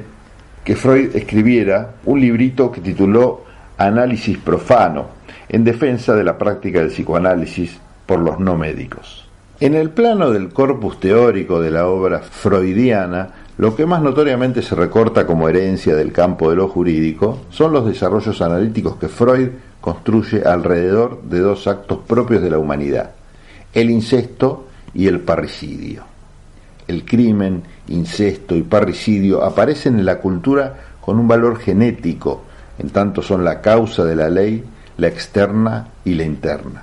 que 0.64 0.74
Freud 0.74 1.14
escribiera 1.14 1.96
un 2.06 2.18
librito 2.18 2.72
que 2.72 2.80
tituló 2.80 3.42
Análisis 3.76 4.38
profano, 4.38 5.08
en 5.50 5.64
defensa 5.64 6.14
de 6.14 6.24
la 6.24 6.38
práctica 6.38 6.80
del 6.80 6.88
psicoanálisis 6.88 7.76
por 8.06 8.20
los 8.20 8.40
no 8.40 8.56
médicos. 8.56 9.28
En 9.60 9.74
el 9.74 9.90
plano 9.90 10.30
del 10.30 10.48
corpus 10.48 10.98
teórico 10.98 11.60
de 11.60 11.72
la 11.72 11.88
obra 11.88 12.20
freudiana, 12.20 13.28
lo 13.58 13.76
que 13.76 13.84
más 13.84 14.00
notoriamente 14.00 14.62
se 14.62 14.76
recorta 14.76 15.26
como 15.26 15.46
herencia 15.46 15.94
del 15.94 16.10
campo 16.10 16.48
de 16.48 16.56
lo 16.56 16.68
jurídico 16.68 17.40
son 17.50 17.74
los 17.74 17.84
desarrollos 17.84 18.40
analíticos 18.40 18.96
que 18.96 19.08
Freud 19.08 19.48
construye 19.82 20.42
alrededor 20.42 21.20
de 21.24 21.40
dos 21.40 21.66
actos 21.66 21.98
propios 22.06 22.40
de 22.40 22.48
la 22.48 22.58
humanidad, 22.58 23.10
el 23.74 23.90
incesto 23.90 24.67
y 24.98 25.06
el 25.06 25.20
parricidio. 25.20 26.02
El 26.88 27.04
crimen, 27.04 27.62
incesto 27.86 28.56
y 28.56 28.62
parricidio 28.62 29.44
aparecen 29.44 29.98
en 29.98 30.04
la 30.04 30.18
cultura 30.18 30.74
con 31.00 31.18
un 31.18 31.28
valor 31.28 31.58
genético, 31.58 32.42
en 32.78 32.90
tanto 32.90 33.22
son 33.22 33.44
la 33.44 33.60
causa 33.60 34.04
de 34.04 34.16
la 34.16 34.28
ley 34.28 34.64
la 34.96 35.06
externa 35.06 35.88
y 36.04 36.14
la 36.14 36.24
interna. 36.24 36.82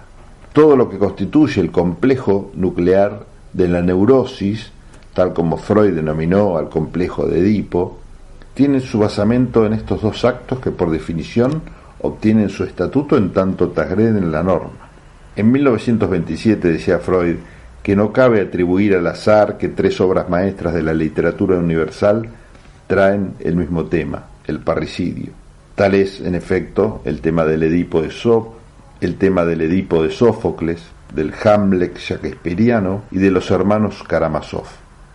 Todo 0.53 0.77
lo 0.77 0.89
que 0.89 0.97
constituye 0.97 1.59
el 1.59 1.71
complejo 1.71 2.51
nuclear 2.55 3.25
de 3.51 3.67
la 3.67 3.81
neurosis, 3.81 4.71
tal 5.13 5.33
como 5.33 5.57
Freud 5.57 5.93
denominó 5.93 6.57
al 6.57 6.69
complejo 6.69 7.27
de 7.27 7.39
Edipo, 7.39 7.99
tiene 8.53 8.79
su 8.79 8.99
basamento 8.99 9.65
en 9.65 9.73
estos 9.73 10.01
dos 10.01 10.23
actos 10.23 10.59
que 10.59 10.71
por 10.71 10.89
definición 10.89 11.61
obtienen 12.01 12.47
su 12.47 12.63
estatuto 12.63 13.17
en 13.17 13.33
tanto 13.33 13.71
transgreden 13.71 14.31
la 14.31 14.43
norma. 14.43 14.89
En 15.35 15.51
1927 15.51 16.69
decía 16.69 16.99
Freud 16.99 17.35
que 17.85 17.95
no 17.95 18.11
cabe 18.11 18.41
atribuir 18.41 18.95
al 18.95 19.05
azar 19.05 19.59
que 19.59 19.69
tres 19.69 20.01
obras 20.01 20.27
maestras 20.27 20.73
de 20.73 20.81
la 20.81 20.91
literatura 20.91 21.55
universal 21.57 22.27
traen 22.87 23.35
el 23.41 23.55
mismo 23.55 23.85
tema, 23.85 24.25
el 24.47 24.59
parricidio. 24.59 25.33
Tal 25.75 25.93
es, 25.93 26.19
en 26.19 26.33
efecto, 26.33 27.03
el 27.05 27.21
tema 27.21 27.45
del 27.45 27.61
Edipo 27.61 28.01
de 28.01 28.09
Sop, 28.09 28.55
el 29.01 29.17
tema 29.17 29.45
del 29.45 29.61
Edipo 29.61 30.01
de 30.01 30.09
Sófocles, 30.09 30.81
del 31.13 31.31
Hamlet 31.43 31.95
shakespeariano 31.95 33.03
y 33.11 33.19
de 33.19 33.29
los 33.29 33.51
hermanos 33.51 34.01
Karamazov. 34.01 34.65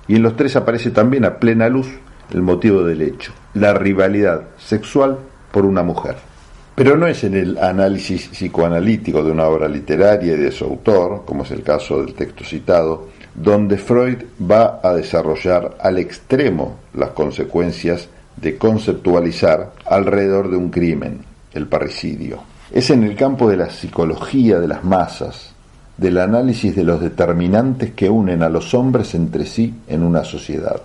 Y 0.06 0.14
en 0.14 0.22
los 0.22 0.36
tres 0.36 0.54
aparece 0.54 0.92
también 0.92 1.24
a 1.24 1.40
plena 1.40 1.68
luz 1.68 1.88
el 2.32 2.42
motivo 2.42 2.84
del 2.84 3.02
hecho, 3.02 3.32
la 3.52 3.74
rivalidad 3.74 4.44
sexual 4.58 5.18
por 5.50 5.66
una 5.66 5.82
mujer. 5.82 6.29
Pero 6.74 6.96
no 6.96 7.06
es 7.06 7.24
en 7.24 7.34
el 7.34 7.58
análisis 7.58 8.28
psicoanalítico 8.28 9.22
de 9.22 9.32
una 9.32 9.46
obra 9.46 9.68
literaria 9.68 10.34
y 10.34 10.38
de 10.38 10.52
su 10.52 10.64
autor, 10.64 11.24
como 11.26 11.42
es 11.42 11.50
el 11.50 11.62
caso 11.62 12.02
del 12.02 12.14
texto 12.14 12.44
citado, 12.44 13.08
donde 13.34 13.76
Freud 13.76 14.18
va 14.50 14.80
a 14.82 14.94
desarrollar 14.94 15.76
al 15.80 15.98
extremo 15.98 16.76
las 16.94 17.10
consecuencias 17.10 18.08
de 18.36 18.56
conceptualizar 18.56 19.72
alrededor 19.86 20.50
de 20.50 20.56
un 20.56 20.70
crimen, 20.70 21.20
el 21.52 21.66
parricidio. 21.66 22.40
Es 22.72 22.90
en 22.90 23.04
el 23.04 23.16
campo 23.16 23.48
de 23.48 23.56
la 23.56 23.70
psicología 23.70 24.58
de 24.60 24.68
las 24.68 24.84
masas, 24.84 25.52
del 25.96 26.18
análisis 26.18 26.74
de 26.74 26.84
los 26.84 27.00
determinantes 27.00 27.92
que 27.92 28.08
unen 28.08 28.42
a 28.42 28.48
los 28.48 28.72
hombres 28.72 29.14
entre 29.14 29.44
sí 29.44 29.74
en 29.86 30.02
una 30.02 30.24
sociedad. 30.24 30.80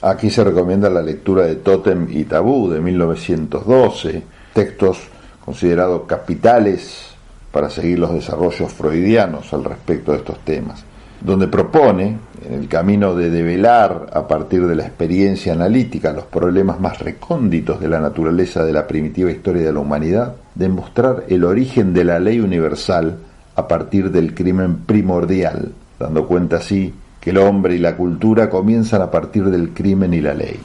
Aquí 0.00 0.30
se 0.30 0.44
recomienda 0.44 0.88
la 0.88 1.02
lectura 1.02 1.44
de 1.44 1.56
Totem 1.56 2.06
y 2.10 2.24
Tabú 2.24 2.70
de 2.70 2.80
1912, 2.80 4.22
textos 4.54 4.98
considerados 5.46 6.02
capitales 6.06 7.06
para 7.52 7.70
seguir 7.70 8.00
los 8.00 8.12
desarrollos 8.12 8.70
freudianos 8.72 9.54
al 9.54 9.64
respecto 9.64 10.10
de 10.12 10.18
estos 10.18 10.40
temas, 10.40 10.84
donde 11.20 11.46
propone, 11.46 12.18
en 12.44 12.52
el 12.52 12.68
camino 12.68 13.14
de 13.14 13.30
develar 13.30 14.10
a 14.12 14.26
partir 14.26 14.66
de 14.66 14.74
la 14.74 14.84
experiencia 14.84 15.52
analítica 15.52 16.12
los 16.12 16.24
problemas 16.24 16.80
más 16.80 16.98
recónditos 16.98 17.80
de 17.80 17.88
la 17.88 18.00
naturaleza 18.00 18.64
de 18.64 18.72
la 18.72 18.86
primitiva 18.86 19.30
historia 19.30 19.62
de 19.62 19.72
la 19.72 19.80
humanidad, 19.80 20.34
demostrar 20.54 21.24
el 21.28 21.44
origen 21.44 21.94
de 21.94 22.04
la 22.04 22.18
ley 22.18 22.40
universal 22.40 23.16
a 23.54 23.68
partir 23.68 24.10
del 24.10 24.34
crimen 24.34 24.78
primordial, 24.78 25.72
dando 25.98 26.26
cuenta 26.26 26.56
así 26.56 26.92
que 27.20 27.30
el 27.30 27.38
hombre 27.38 27.76
y 27.76 27.78
la 27.78 27.96
cultura 27.96 28.50
comienzan 28.50 29.00
a 29.00 29.10
partir 29.10 29.44
del 29.44 29.70
crimen 29.70 30.12
y 30.12 30.20
la 30.20 30.34
ley. 30.34 30.60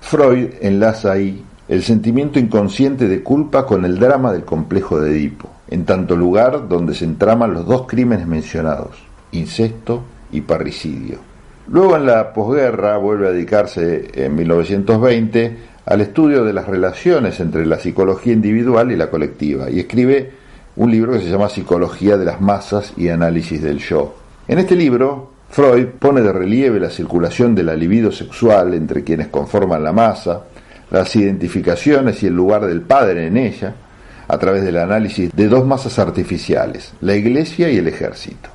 Freud 0.00 0.48
enlaza 0.60 1.12
ahí 1.12 1.44
el 1.68 1.82
sentimiento 1.82 2.38
inconsciente 2.38 3.08
de 3.08 3.22
culpa 3.22 3.66
con 3.66 3.84
el 3.84 3.98
drama 3.98 4.32
del 4.32 4.44
complejo 4.44 5.00
de 5.00 5.12
Edipo, 5.12 5.48
en 5.68 5.84
tanto 5.84 6.16
lugar 6.16 6.68
donde 6.68 6.94
se 6.94 7.04
entraman 7.04 7.54
los 7.54 7.66
dos 7.66 7.86
crímenes 7.86 8.26
mencionados, 8.26 8.96
incesto 9.32 10.02
y 10.30 10.42
parricidio. 10.42 11.18
Luego 11.68 11.96
en 11.96 12.06
la 12.06 12.32
posguerra 12.34 12.98
vuelve 12.98 13.28
a 13.28 13.30
dedicarse 13.30 14.10
en 14.12 14.34
1920 14.34 15.56
al 15.86 16.00
estudio 16.02 16.44
de 16.44 16.52
las 16.52 16.66
relaciones 16.66 17.40
entre 17.40 17.64
la 17.64 17.78
psicología 17.78 18.34
individual 18.34 18.92
y 18.92 18.96
la 18.96 19.10
colectiva 19.10 19.70
y 19.70 19.80
escribe 19.80 20.30
un 20.76 20.90
libro 20.90 21.12
que 21.12 21.20
se 21.20 21.30
llama 21.30 21.48
Psicología 21.48 22.18
de 22.18 22.24
las 22.24 22.40
masas 22.40 22.92
y 22.96 23.08
análisis 23.08 23.62
del 23.62 23.78
yo. 23.78 24.14
En 24.48 24.58
este 24.58 24.76
libro 24.76 25.30
Freud 25.48 25.86
pone 25.98 26.20
de 26.20 26.32
relieve 26.32 26.80
la 26.80 26.90
circulación 26.90 27.54
de 27.54 27.62
la 27.62 27.76
libido 27.76 28.10
sexual 28.10 28.74
entre 28.74 29.04
quienes 29.04 29.28
conforman 29.28 29.84
la 29.84 29.92
masa, 29.92 30.42
las 30.94 31.16
identificaciones 31.16 32.22
y 32.22 32.28
el 32.28 32.34
lugar 32.34 32.66
del 32.66 32.82
padre 32.82 33.26
en 33.26 33.36
ella, 33.36 33.74
a 34.28 34.38
través 34.38 34.62
del 34.62 34.78
análisis 34.78 35.34
de 35.34 35.48
dos 35.48 35.66
masas 35.66 35.98
artificiales, 35.98 36.92
la 37.00 37.16
iglesia 37.16 37.68
y 37.68 37.78
el 37.78 37.88
ejército. 37.88 38.48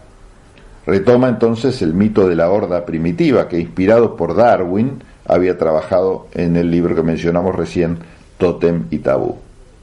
Retoma 0.86 1.28
entonces 1.28 1.82
el 1.82 1.94
mito 1.94 2.28
de 2.28 2.36
la 2.36 2.50
horda 2.50 2.86
primitiva 2.86 3.50
que, 3.50 3.60
inspirado 3.60 4.16
por 4.16 4.36
Darwin, 4.36 5.04
había 5.28 5.58
trabajado 5.58 6.28
en 6.34 6.56
el 6.56 6.72
libro 6.72 6.96
que 6.96 7.04
mencionamos 7.04 7.54
recién, 7.54 7.98
Totem 8.38 8.86
y 8.90 9.00
Tabú. 9.00 9.36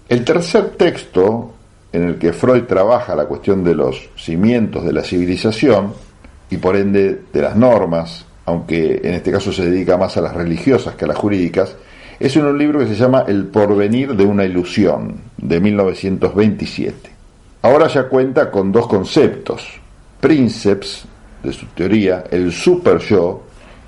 El 0.08 0.24
tercer 0.24 0.70
texto 0.70 1.52
en 1.92 2.04
el 2.04 2.16
que 2.16 2.32
Freud 2.32 2.64
trabaja 2.64 3.14
la 3.14 3.26
cuestión 3.26 3.62
de 3.64 3.74
los 3.74 4.08
cimientos 4.16 4.82
de 4.82 4.94
la 4.94 5.04
civilización 5.04 5.92
y 6.48 6.56
por 6.56 6.74
ende 6.74 7.20
de 7.32 7.42
las 7.42 7.54
normas, 7.54 8.24
aunque 8.46 9.02
en 9.04 9.12
este 9.12 9.30
caso 9.30 9.52
se 9.52 9.70
dedica 9.70 9.98
más 9.98 10.16
a 10.16 10.22
las 10.22 10.34
religiosas 10.34 10.94
que 10.94 11.04
a 11.04 11.08
las 11.08 11.18
jurídicas, 11.18 11.76
es 12.18 12.36
un 12.36 12.56
libro 12.56 12.78
que 12.78 12.86
se 12.86 12.94
llama 12.94 13.24
El 13.26 13.46
porvenir 13.46 14.14
de 14.16 14.24
una 14.24 14.44
ilusión, 14.44 15.16
de 15.36 15.60
1927. 15.60 17.10
Ahora 17.62 17.88
ya 17.88 18.08
cuenta 18.08 18.50
con 18.50 18.72
dos 18.72 18.86
conceptos, 18.86 19.66
Princeps, 20.20 21.04
de 21.42 21.52
su 21.52 21.66
teoría, 21.66 22.24
el 22.30 22.52
super 22.52 22.98
yo 22.98 23.42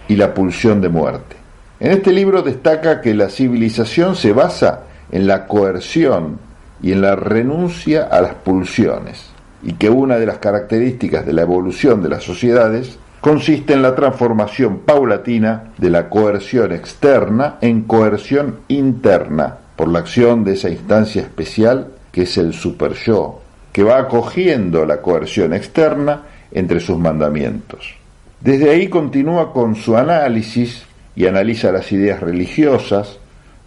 y 0.09 0.17
la 0.17 0.35
pulsión 0.35 0.81
de 0.81 0.89
muerte. 0.89 1.37
En 1.81 1.93
este 1.93 2.13
libro 2.13 2.43
destaca 2.43 3.01
que 3.01 3.15
la 3.15 3.29
civilización 3.29 4.17
se 4.17 4.33
basa 4.33 4.83
en 5.11 5.27
la 5.27 5.47
coerción 5.47 6.39
y 6.83 6.93
en 6.93 7.01
la 7.01 7.17
renuncia 7.17 8.05
a 8.05 8.21
las 8.21 8.35
pulsiones 8.35 9.31
y 9.63 9.73
que 9.75 9.91
una 9.91 10.19
de 10.19 10.27
las 10.27 10.39
características 10.39 11.27
de 11.27 11.33
la 11.33 11.43
evolución 11.43 12.03
de 12.03 12.09
las 12.09 12.23
sociedades 12.23 12.99
consiste 13.29 13.75
en 13.75 13.83
la 13.83 13.95
transformación 13.95 14.79
paulatina 14.87 15.65
de 15.77 15.91
la 15.91 16.09
coerción 16.09 16.73
externa 16.73 17.59
en 17.61 17.83
coerción 17.83 18.61
interna 18.69 19.55
por 19.77 19.89
la 19.89 19.99
acción 19.99 20.45
de 20.45 20.55
esa 20.55 20.71
instancia 20.71 21.21
especial 21.21 21.89
que 22.11 22.23
es 22.23 22.39
el 22.39 22.55
super 22.55 22.95
yo, 22.95 23.43
que 23.71 23.83
va 23.83 23.99
acogiendo 23.99 24.87
la 24.87 25.03
coerción 25.03 25.53
externa 25.53 26.23
entre 26.53 26.81
sus 26.81 26.97
mandamientos. 26.97 27.97
Desde 28.41 28.71
ahí 28.71 28.89
continúa 28.89 29.53
con 29.53 29.77
su 29.77 29.95
análisis 29.95 30.85
y 31.15 31.27
analiza 31.27 31.71
las 31.71 31.93
ideas 31.93 32.21
religiosas, 32.21 33.19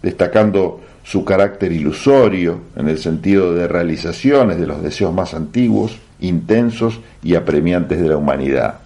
destacando 0.02 0.80
su 1.04 1.24
carácter 1.24 1.70
ilusorio 1.70 2.62
en 2.74 2.88
el 2.88 2.98
sentido 2.98 3.54
de 3.54 3.68
realizaciones 3.68 4.58
de 4.58 4.66
los 4.66 4.82
deseos 4.82 5.14
más 5.14 5.34
antiguos, 5.34 6.00
intensos 6.18 6.98
y 7.22 7.36
apremiantes 7.36 8.00
de 8.00 8.08
la 8.08 8.16
humanidad. 8.16 8.81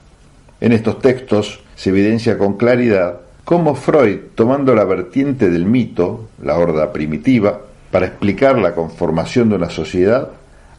En 0.61 0.73
estos 0.73 1.01
textos 1.01 1.61
se 1.75 1.91
evidencia 1.91 2.39
con 2.39 2.57
claridad 2.57 3.21
cómo 3.45 3.75
Freud, 3.75 4.19
tomando 4.35 4.75
la 4.75 4.85
vertiente 4.85 5.51
del 5.51 5.67
mito, 5.67 6.29
la 6.43 6.59
horda 6.59 6.93
primitiva, 6.93 7.61
para 7.91 8.07
explicar 8.07 8.59
la 8.59 8.75
conformación 8.75 9.49
de 9.49 9.57
una 9.57 9.71
sociedad, 9.71 10.31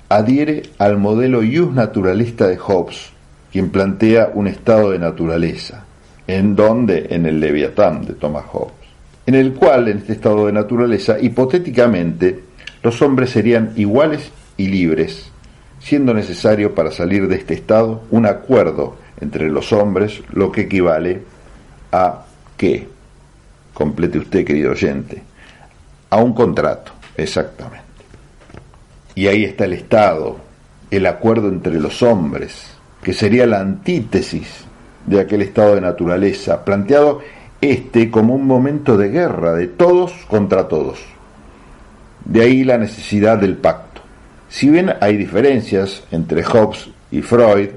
adhiere 0.09 0.63
al 0.77 0.97
modelo 0.97 1.43
ius 1.43 1.73
naturalista 1.73 2.47
de 2.47 2.57
Hobbes, 2.57 3.11
quien 3.51 3.69
plantea 3.69 4.31
un 4.33 4.47
estado 4.47 4.91
de 4.91 4.99
naturaleza, 4.99 5.85
en 6.27 6.55
donde 6.55 7.07
en 7.09 7.25
el 7.25 7.39
Leviatán 7.39 8.05
de 8.05 8.13
Thomas 8.13 8.45
Hobbes 8.51 8.87
en 9.27 9.35
el 9.35 9.53
cual, 9.53 9.89
en 9.89 9.97
este 9.97 10.13
estado 10.13 10.45
de 10.45 10.53
naturaleza, 10.53 11.19
hipotéticamente, 11.19 12.43
los 12.81 13.01
hombres 13.01 13.29
serían 13.29 13.73
iguales 13.75 14.31
y 14.55 14.69
libres, 14.69 15.29
siendo 15.79 16.13
necesario 16.13 16.73
para 16.73 16.91
salir 16.91 17.27
de 17.27 17.35
este 17.35 17.53
estado 17.53 18.03
un 18.09 18.25
acuerdo 18.25 18.95
entre 19.19 19.49
los 19.49 19.73
hombres, 19.73 20.21
lo 20.31 20.51
que 20.51 20.61
equivale 20.61 21.21
a 21.91 22.25
qué, 22.55 22.87
complete 23.73 24.19
usted, 24.19 24.45
querido 24.45 24.71
oyente, 24.71 25.21
a 26.09 26.17
un 26.17 26.33
contrato, 26.33 26.91
exactamente. 27.15 27.85
Y 29.15 29.27
ahí 29.27 29.43
está 29.43 29.65
el 29.65 29.73
Estado, 29.73 30.37
el 30.91 31.05
acuerdo 31.05 31.49
entre 31.49 31.79
los 31.79 32.01
hombres, 32.03 32.71
que 33.01 33.13
sería 33.13 33.45
la 33.45 33.59
antítesis 33.59 34.65
de 35.05 35.19
aquel 35.19 35.41
estado 35.41 35.75
de 35.75 35.81
naturaleza, 35.81 36.63
planteado 36.65 37.21
este 37.61 38.11
como 38.11 38.35
un 38.35 38.45
momento 38.45 38.97
de 38.97 39.09
guerra 39.09 39.53
de 39.53 39.67
todos 39.67 40.11
contra 40.27 40.67
todos. 40.67 40.99
De 42.25 42.41
ahí 42.41 42.63
la 42.63 42.77
necesidad 42.77 43.37
del 43.37 43.57
pacto. 43.57 44.01
Si 44.49 44.69
bien 44.69 44.93
hay 45.01 45.17
diferencias 45.17 46.03
entre 46.11 46.43
Hobbes 46.43 46.89
y 47.11 47.21
Freud, 47.21 47.69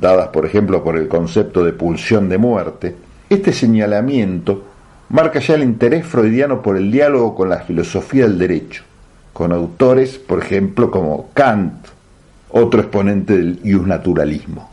dadas 0.00 0.28
por 0.28 0.46
ejemplo 0.46 0.82
por 0.82 0.96
el 0.96 1.08
concepto 1.08 1.64
de 1.64 1.72
pulsión 1.72 2.28
de 2.28 2.38
muerte, 2.38 2.94
este 3.28 3.52
señalamiento 3.52 4.64
marca 5.10 5.40
ya 5.40 5.54
el 5.54 5.62
interés 5.62 6.06
freudiano 6.06 6.62
por 6.62 6.76
el 6.76 6.90
diálogo 6.90 7.34
con 7.34 7.48
la 7.48 7.60
filosofía 7.60 8.24
del 8.24 8.38
derecho, 8.38 8.84
con 9.32 9.52
autores, 9.52 10.18
por 10.18 10.40
ejemplo, 10.40 10.90
como 10.90 11.30
Kant, 11.32 11.86
otro 12.50 12.80
exponente 12.80 13.36
del 13.36 13.86
naturalismo. 13.86 14.70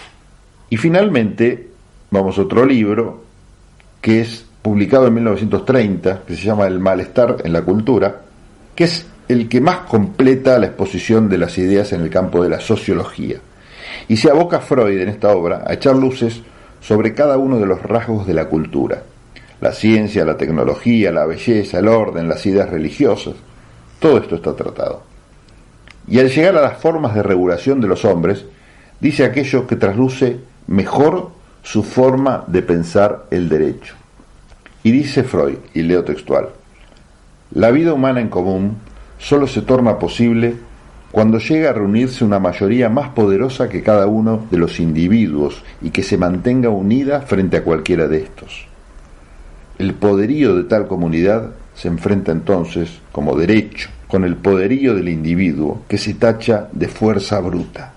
Y 0.69 0.77
finalmente, 0.77 1.69
vamos 2.11 2.37
a 2.37 2.41
otro 2.41 2.65
libro, 2.65 3.23
que 4.01 4.21
es 4.21 4.45
publicado 4.61 5.07
en 5.07 5.13
1930, 5.15 6.23
que 6.25 6.35
se 6.35 6.43
llama 6.43 6.67
El 6.67 6.79
malestar 6.79 7.37
en 7.43 7.53
la 7.53 7.61
cultura, 7.61 8.21
que 8.75 8.85
es 8.85 9.05
el 9.27 9.47
que 9.49 9.61
más 9.61 9.77
completa 9.87 10.59
la 10.59 10.67
exposición 10.67 11.29
de 11.29 11.37
las 11.37 11.57
ideas 11.57 11.93
en 11.93 12.01
el 12.01 12.09
campo 12.09 12.43
de 12.43 12.49
la 12.49 12.59
sociología. 12.59 13.37
Y 14.07 14.17
se 14.17 14.29
aboca 14.29 14.59
Freud 14.59 14.99
en 14.99 15.09
esta 15.09 15.29
obra 15.29 15.63
a 15.65 15.73
echar 15.73 15.95
luces 15.95 16.41
sobre 16.81 17.13
cada 17.13 17.37
uno 17.37 17.59
de 17.59 17.65
los 17.65 17.81
rasgos 17.81 18.27
de 18.27 18.33
la 18.33 18.45
cultura, 18.45 19.03
la 19.61 19.71
ciencia, 19.71 20.25
la 20.25 20.37
tecnología, 20.37 21.11
la 21.11 21.25
belleza, 21.25 21.79
el 21.79 21.87
orden, 21.87 22.29
las 22.29 22.45
ideas 22.45 22.69
religiosas, 22.69 23.33
todo 23.99 24.17
esto 24.17 24.35
está 24.35 24.55
tratado. 24.55 25.03
Y 26.07 26.19
al 26.19 26.29
llegar 26.29 26.55
a 26.57 26.61
las 26.61 26.77
formas 26.77 27.15
de 27.15 27.23
regulación 27.23 27.81
de 27.81 27.87
los 27.87 28.05
hombres, 28.05 28.45
dice 28.99 29.25
aquello 29.25 29.65
que 29.65 29.75
trasluce 29.75 30.39
mejor 30.67 31.31
su 31.63 31.83
forma 31.83 32.43
de 32.47 32.61
pensar 32.61 33.25
el 33.31 33.49
derecho. 33.49 33.95
Y 34.83 34.91
dice 34.91 35.23
Freud, 35.23 35.57
y 35.73 35.81
leo 35.81 36.03
textual, 36.03 36.49
la 37.51 37.71
vida 37.71 37.93
humana 37.93 38.21
en 38.21 38.29
común 38.29 38.77
solo 39.17 39.47
se 39.47 39.63
torna 39.63 39.97
posible 39.97 40.55
cuando 41.15 41.39
llega 41.39 41.69
a 41.69 41.73
reunirse 41.73 42.25
una 42.25 42.39
mayoría 42.39 42.89
más 42.89 43.07
poderosa 43.11 43.69
que 43.69 43.81
cada 43.81 44.05
uno 44.05 44.47
de 44.51 44.57
los 44.57 44.81
individuos 44.81 45.63
y 45.81 45.91
que 45.91 46.03
se 46.03 46.17
mantenga 46.17 46.67
unida 46.67 47.21
frente 47.21 47.55
a 47.55 47.63
cualquiera 47.63 48.09
de 48.09 48.17
estos. 48.17 48.67
El 49.79 49.93
poderío 49.93 50.57
de 50.57 50.65
tal 50.65 50.87
comunidad 50.87 51.51
se 51.73 51.87
enfrenta 51.87 52.33
entonces, 52.33 52.99
como 53.13 53.37
derecho, 53.37 53.87
con 54.09 54.25
el 54.25 54.35
poderío 54.35 54.93
del 54.93 55.07
individuo 55.07 55.83
que 55.87 55.97
se 55.97 56.15
tacha 56.15 56.67
de 56.73 56.89
fuerza 56.89 57.39
bruta. 57.39 57.93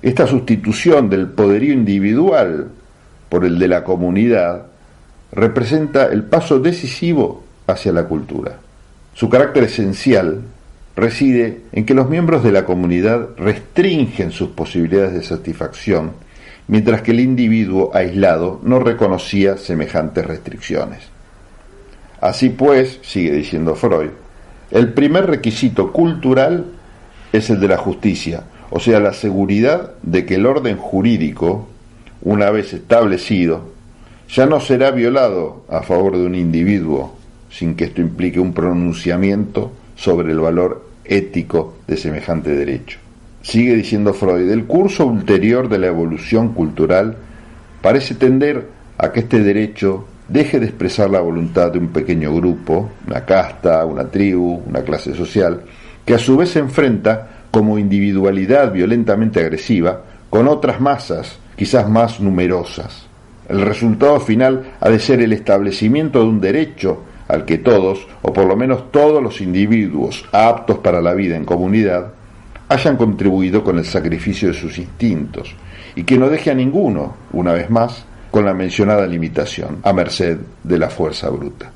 Esta 0.00 0.28
sustitución 0.28 1.10
del 1.10 1.26
poderío 1.26 1.72
individual 1.72 2.68
por 3.28 3.44
el 3.44 3.58
de 3.58 3.66
la 3.66 3.82
comunidad 3.82 4.66
representa 5.32 6.06
el 6.06 6.22
paso 6.22 6.60
decisivo 6.60 7.42
hacia 7.66 7.90
la 7.90 8.04
cultura. 8.04 8.60
Su 9.12 9.28
carácter 9.28 9.64
esencial 9.64 10.42
reside 10.96 11.60
en 11.72 11.84
que 11.84 11.94
los 11.94 12.08
miembros 12.08 12.42
de 12.42 12.52
la 12.52 12.64
comunidad 12.64 13.28
restringen 13.36 14.32
sus 14.32 14.48
posibilidades 14.48 15.12
de 15.12 15.22
satisfacción, 15.22 16.12
mientras 16.68 17.02
que 17.02 17.12
el 17.12 17.20
individuo 17.20 17.90
aislado 17.94 18.60
no 18.64 18.80
reconocía 18.80 19.58
semejantes 19.58 20.24
restricciones. 20.26 21.00
Así 22.20 22.48
pues, 22.48 22.98
sigue 23.02 23.32
diciendo 23.32 23.74
Freud, 23.74 24.08
el 24.70 24.92
primer 24.94 25.26
requisito 25.26 25.92
cultural 25.92 26.64
es 27.32 27.50
el 27.50 27.60
de 27.60 27.68
la 27.68 27.76
justicia, 27.76 28.44
o 28.70 28.80
sea, 28.80 28.98
la 28.98 29.12
seguridad 29.12 29.92
de 30.02 30.24
que 30.24 30.36
el 30.36 30.46
orden 30.46 30.78
jurídico, 30.78 31.68
una 32.22 32.50
vez 32.50 32.72
establecido, 32.72 33.76
ya 34.28 34.46
no 34.46 34.58
será 34.60 34.90
violado 34.90 35.64
a 35.68 35.82
favor 35.82 36.16
de 36.16 36.26
un 36.26 36.34
individuo 36.34 37.14
sin 37.50 37.76
que 37.76 37.84
esto 37.84 38.00
implique 38.00 38.40
un 38.40 38.52
pronunciamiento 38.52 39.72
sobre 39.94 40.32
el 40.32 40.40
valor 40.40 40.85
ético 41.08 41.78
de 41.86 41.96
semejante 41.96 42.54
derecho. 42.54 42.98
Sigue 43.42 43.74
diciendo 43.74 44.12
Freud, 44.12 44.50
el 44.50 44.64
curso 44.64 45.06
ulterior 45.06 45.68
de 45.68 45.78
la 45.78 45.86
evolución 45.86 46.52
cultural 46.52 47.16
parece 47.80 48.14
tender 48.14 48.66
a 48.98 49.12
que 49.12 49.20
este 49.20 49.42
derecho 49.42 50.06
deje 50.28 50.58
de 50.58 50.66
expresar 50.66 51.10
la 51.10 51.20
voluntad 51.20 51.70
de 51.70 51.78
un 51.78 51.88
pequeño 51.88 52.34
grupo, 52.34 52.90
una 53.06 53.24
casta, 53.24 53.84
una 53.84 54.08
tribu, 54.08 54.62
una 54.66 54.82
clase 54.82 55.14
social, 55.14 55.62
que 56.04 56.14
a 56.14 56.18
su 56.18 56.36
vez 56.36 56.50
se 56.50 56.58
enfrenta 56.58 57.46
como 57.50 57.78
individualidad 57.78 58.72
violentamente 58.72 59.40
agresiva 59.40 60.02
con 60.28 60.48
otras 60.48 60.80
masas, 60.80 61.38
quizás 61.56 61.88
más 61.88 62.20
numerosas. 62.20 63.06
El 63.48 63.62
resultado 63.62 64.18
final 64.18 64.74
ha 64.80 64.90
de 64.90 64.98
ser 64.98 65.20
el 65.20 65.32
establecimiento 65.32 66.20
de 66.20 66.26
un 66.26 66.40
derecho 66.40 67.02
al 67.28 67.44
que 67.44 67.58
todos, 67.58 68.06
o 68.22 68.32
por 68.32 68.46
lo 68.46 68.56
menos 68.56 68.90
todos 68.90 69.22
los 69.22 69.40
individuos 69.40 70.24
aptos 70.32 70.78
para 70.78 71.00
la 71.00 71.14
vida 71.14 71.36
en 71.36 71.44
comunidad, 71.44 72.12
hayan 72.68 72.96
contribuido 72.96 73.62
con 73.62 73.78
el 73.78 73.84
sacrificio 73.84 74.48
de 74.48 74.54
sus 74.54 74.78
instintos, 74.78 75.54
y 75.94 76.04
que 76.04 76.18
no 76.18 76.28
deje 76.28 76.50
a 76.50 76.54
ninguno, 76.54 77.16
una 77.32 77.52
vez 77.52 77.70
más, 77.70 78.04
con 78.30 78.44
la 78.44 78.54
mencionada 78.54 79.06
limitación, 79.06 79.78
a 79.82 79.92
merced 79.92 80.38
de 80.62 80.78
la 80.78 80.90
fuerza 80.90 81.30
bruta. 81.30 81.72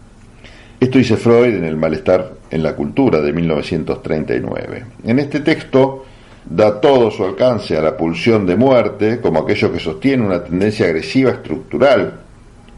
Esto 0.79 0.99
dice 0.99 1.17
Freud 1.17 1.55
en 1.55 1.65
El 1.65 1.77
malestar 1.77 2.33
en 2.51 2.63
la 2.63 2.75
cultura 2.75 3.21
de 3.21 3.33
1939. 3.33 4.85
En 5.05 5.19
este 5.19 5.41
texto 5.41 6.05
da 6.49 6.81
todo 6.81 7.11
su 7.11 7.25
alcance 7.25 7.77
a 7.77 7.83
la 7.83 7.97
pulsión 7.97 8.47
de 8.47 8.57
muerte 8.57 9.21
como 9.21 9.41
aquello 9.41 9.71
que 9.71 9.79
sostiene 9.79 10.25
una 10.25 10.43
tendencia 10.43 10.87
agresiva 10.87 11.33
estructural, 11.33 12.21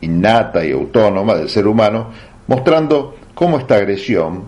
innata 0.00 0.64
y 0.64 0.72
autónoma 0.72 1.34
del 1.36 1.48
ser 1.48 1.66
humano 1.66 2.10
mostrando 2.52 3.16
cómo 3.32 3.58
esta 3.58 3.76
agresión 3.76 4.42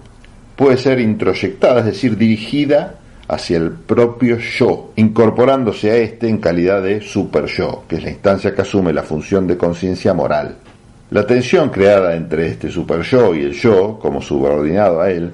puede 0.56 0.76
ser 0.76 1.00
introyectada, 1.00 1.80
es 1.80 1.86
decir, 1.86 2.18
dirigida 2.18 2.96
hacia 3.28 3.56
el 3.56 3.70
propio 3.70 4.36
yo, 4.36 4.92
incorporándose 4.96 5.90
a 5.90 5.96
este 5.96 6.28
en 6.28 6.36
calidad 6.36 6.82
de 6.82 7.00
super 7.00 7.46
yo, 7.46 7.84
que 7.88 7.96
es 7.96 8.04
la 8.04 8.10
instancia 8.10 8.54
que 8.54 8.60
asume 8.60 8.92
la 8.92 9.04
función 9.04 9.46
de 9.46 9.56
conciencia 9.56 10.12
moral. 10.12 10.56
La 11.12 11.26
tensión 11.26 11.70
creada 11.70 12.14
entre 12.14 12.48
este 12.48 12.70
super 12.70 13.00
yo 13.00 13.34
y 13.34 13.40
el 13.40 13.52
yo, 13.52 13.98
como 13.98 14.20
subordinado 14.20 15.00
a 15.00 15.10
él, 15.10 15.30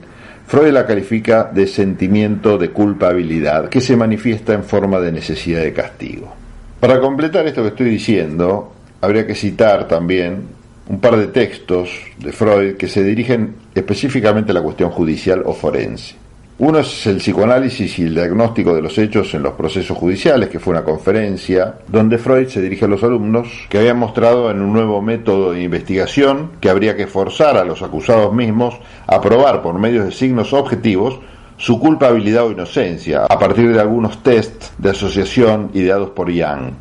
Freud 0.47 0.73
la 0.73 0.87
califica 0.87 1.51
de 1.53 1.67
sentimiento 1.67 2.57
de 2.57 2.71
culpabilidad, 2.71 3.69
que 3.69 3.81
se 3.81 3.97
manifiesta 3.97 4.55
en 4.55 4.63
forma 4.63 5.01
de 5.01 5.11
necesidad 5.11 5.63
de 5.63 5.73
castigo. 5.73 6.33
Para 6.79 7.01
completar 7.01 7.49
esto 7.49 7.63
que 7.63 7.69
estoy 7.71 7.91
diciendo, 7.91 8.73
habría 9.01 9.27
que 9.27 9.35
citar 9.35 9.89
también 9.89 10.60
un 10.91 10.99
par 10.99 11.17
de 11.17 11.29
textos 11.29 11.89
de 12.19 12.33
Freud 12.33 12.75
que 12.75 12.89
se 12.89 13.05
dirigen 13.05 13.55
específicamente 13.73 14.51
a 14.51 14.55
la 14.55 14.63
cuestión 14.63 14.91
judicial 14.91 15.41
o 15.47 15.53
forense. 15.53 16.17
Uno 16.59 16.81
es 16.81 17.07
el 17.07 17.19
psicoanálisis 17.19 18.01
y 18.01 18.03
el 18.03 18.15
diagnóstico 18.15 18.75
de 18.75 18.83
los 18.83 18.99
hechos 18.99 19.33
en 19.35 19.45
los 19.45 19.55
procesos 19.55 19.97
judiciales, 19.97 20.49
que 20.49 20.59
fue 20.59 20.73
una 20.73 20.83
conferencia 20.83 21.77
donde 21.87 22.19
Freud 22.19 22.49
se 22.49 22.61
dirige 22.61 22.87
a 22.87 22.89
los 22.89 23.05
alumnos 23.05 23.47
que 23.69 23.79
habían 23.79 23.99
mostrado 23.99 24.51
en 24.51 24.61
un 24.61 24.73
nuevo 24.73 25.01
método 25.01 25.53
de 25.53 25.63
investigación 25.63 26.51
que 26.61 26.69
habría 26.69 26.97
que 26.97 27.07
forzar 27.07 27.57
a 27.57 27.65
los 27.65 27.83
acusados 27.83 28.35
mismos 28.35 28.75
a 29.07 29.21
probar 29.21 29.63
por 29.63 29.79
medios 29.79 30.05
de 30.05 30.13
signos 30.13 30.53
objetivos 30.53 31.21
su 31.57 31.79
culpabilidad 31.79 32.47
o 32.47 32.51
inocencia 32.51 33.27
a 33.27 33.39
partir 33.39 33.73
de 33.73 33.81
algunos 33.81 34.25
tests 34.25 34.73
de 34.77 34.91
asociación 34.91 35.71
ideados 35.73 36.11
por 36.11 36.33
Young. 36.33 36.73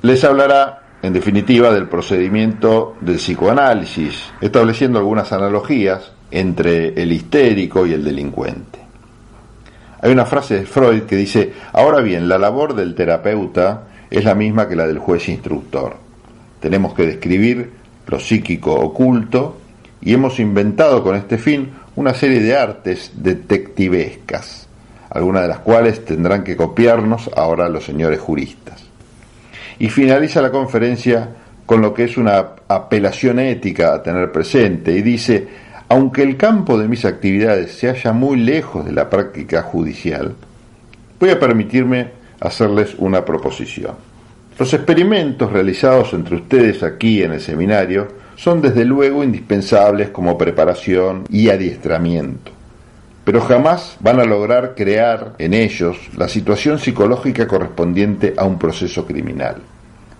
Les 0.00 0.24
hablará 0.24 0.85
en 1.06 1.12
definitiva, 1.12 1.72
del 1.72 1.88
procedimiento 1.88 2.96
del 3.00 3.16
psicoanálisis, 3.16 4.32
estableciendo 4.40 4.98
algunas 4.98 5.32
analogías 5.32 6.10
entre 6.32 7.00
el 7.00 7.12
histérico 7.12 7.86
y 7.86 7.92
el 7.92 8.02
delincuente. 8.02 8.80
Hay 10.00 10.10
una 10.10 10.26
frase 10.26 10.58
de 10.58 10.66
Freud 10.66 11.02
que 11.02 11.14
dice, 11.14 11.52
ahora 11.72 12.00
bien, 12.00 12.28
la 12.28 12.38
labor 12.38 12.74
del 12.74 12.96
terapeuta 12.96 13.84
es 14.10 14.24
la 14.24 14.34
misma 14.34 14.68
que 14.68 14.74
la 14.74 14.88
del 14.88 14.98
juez 14.98 15.28
instructor. 15.28 15.96
Tenemos 16.58 16.92
que 16.92 17.06
describir 17.06 17.70
lo 18.08 18.18
psíquico 18.18 18.74
oculto 18.74 19.58
y 20.00 20.12
hemos 20.12 20.40
inventado 20.40 21.04
con 21.04 21.14
este 21.14 21.38
fin 21.38 21.70
una 21.94 22.14
serie 22.14 22.40
de 22.40 22.56
artes 22.56 23.12
detectivescas, 23.14 24.66
algunas 25.10 25.42
de 25.42 25.48
las 25.48 25.60
cuales 25.60 26.04
tendrán 26.04 26.42
que 26.42 26.56
copiarnos 26.56 27.30
ahora 27.36 27.68
los 27.68 27.84
señores 27.84 28.18
juristas 28.18 28.85
y 29.78 29.88
finaliza 29.88 30.42
la 30.42 30.50
conferencia 30.50 31.28
con 31.66 31.80
lo 31.80 31.92
que 31.92 32.04
es 32.04 32.16
una 32.16 32.38
apelación 32.68 33.38
ética 33.40 33.92
a 33.92 34.02
tener 34.02 34.30
presente 34.30 34.92
y 34.92 35.02
dice, 35.02 35.48
aunque 35.88 36.22
el 36.22 36.36
campo 36.36 36.78
de 36.78 36.88
mis 36.88 37.04
actividades 37.04 37.72
se 37.72 37.88
halla 37.88 38.12
muy 38.12 38.38
lejos 38.38 38.84
de 38.84 38.92
la 38.92 39.10
práctica 39.10 39.62
judicial, 39.62 40.34
voy 41.18 41.30
a 41.30 41.40
permitirme 41.40 42.10
hacerles 42.40 42.94
una 42.98 43.24
proposición. 43.24 43.94
Los 44.58 44.72
experimentos 44.72 45.52
realizados 45.52 46.14
entre 46.14 46.36
ustedes 46.36 46.82
aquí 46.82 47.22
en 47.22 47.32
el 47.32 47.40
seminario 47.40 48.08
son 48.36 48.62
desde 48.62 48.84
luego 48.84 49.22
indispensables 49.22 50.10
como 50.10 50.38
preparación 50.38 51.24
y 51.28 51.48
adiestramiento, 51.50 52.52
pero 53.26 53.40
jamás 53.40 53.96
van 53.98 54.20
a 54.20 54.24
lograr 54.24 54.76
crear 54.76 55.34
en 55.38 55.52
ellos 55.52 55.96
la 56.16 56.28
situación 56.28 56.78
psicológica 56.78 57.48
correspondiente 57.48 58.34
a 58.36 58.44
un 58.44 58.56
proceso 58.56 59.04
criminal. 59.04 59.56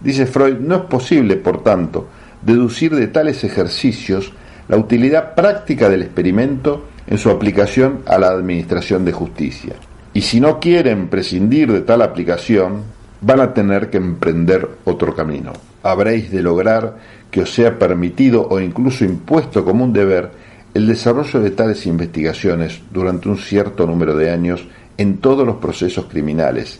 Dice 0.00 0.26
Freud, 0.26 0.56
no 0.58 0.74
es 0.74 0.82
posible, 0.82 1.36
por 1.36 1.62
tanto, 1.62 2.08
deducir 2.42 2.96
de 2.96 3.06
tales 3.06 3.44
ejercicios 3.44 4.32
la 4.66 4.76
utilidad 4.76 5.36
práctica 5.36 5.88
del 5.88 6.02
experimento 6.02 6.86
en 7.06 7.16
su 7.16 7.30
aplicación 7.30 8.00
a 8.06 8.18
la 8.18 8.30
administración 8.30 9.04
de 9.04 9.12
justicia. 9.12 9.74
Y 10.12 10.22
si 10.22 10.40
no 10.40 10.58
quieren 10.58 11.06
prescindir 11.06 11.70
de 11.70 11.82
tal 11.82 12.02
aplicación, 12.02 12.82
van 13.20 13.38
a 13.38 13.54
tener 13.54 13.88
que 13.88 13.98
emprender 13.98 14.68
otro 14.84 15.14
camino. 15.14 15.52
Habréis 15.84 16.32
de 16.32 16.42
lograr 16.42 16.96
que 17.30 17.42
os 17.42 17.54
sea 17.54 17.78
permitido 17.78 18.48
o 18.48 18.58
incluso 18.58 19.04
impuesto 19.04 19.64
como 19.64 19.84
un 19.84 19.92
deber 19.92 20.45
el 20.76 20.86
desarrollo 20.86 21.40
de 21.40 21.52
tales 21.52 21.86
investigaciones 21.86 22.82
durante 22.90 23.30
un 23.30 23.38
cierto 23.38 23.86
número 23.86 24.14
de 24.14 24.30
años 24.30 24.62
en 24.98 25.16
todos 25.22 25.46
los 25.46 25.56
procesos 25.56 26.04
criminales. 26.04 26.78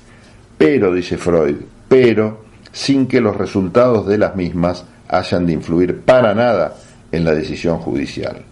Pero, 0.59 0.93
dice 0.93 1.17
Freud, 1.17 1.57
pero 1.89 2.45
sin 2.71 3.07
que 3.07 3.23
los 3.23 3.35
resultados 3.35 4.07
de 4.07 4.19
las 4.19 4.37
mismas 4.37 4.85
hayan 5.09 5.47
de 5.47 5.55
influir 5.55 6.03
para 6.03 6.35
nada 6.35 6.75
en 7.11 7.25
la 7.25 7.33
decisión 7.33 7.79
judicial. 7.79 8.43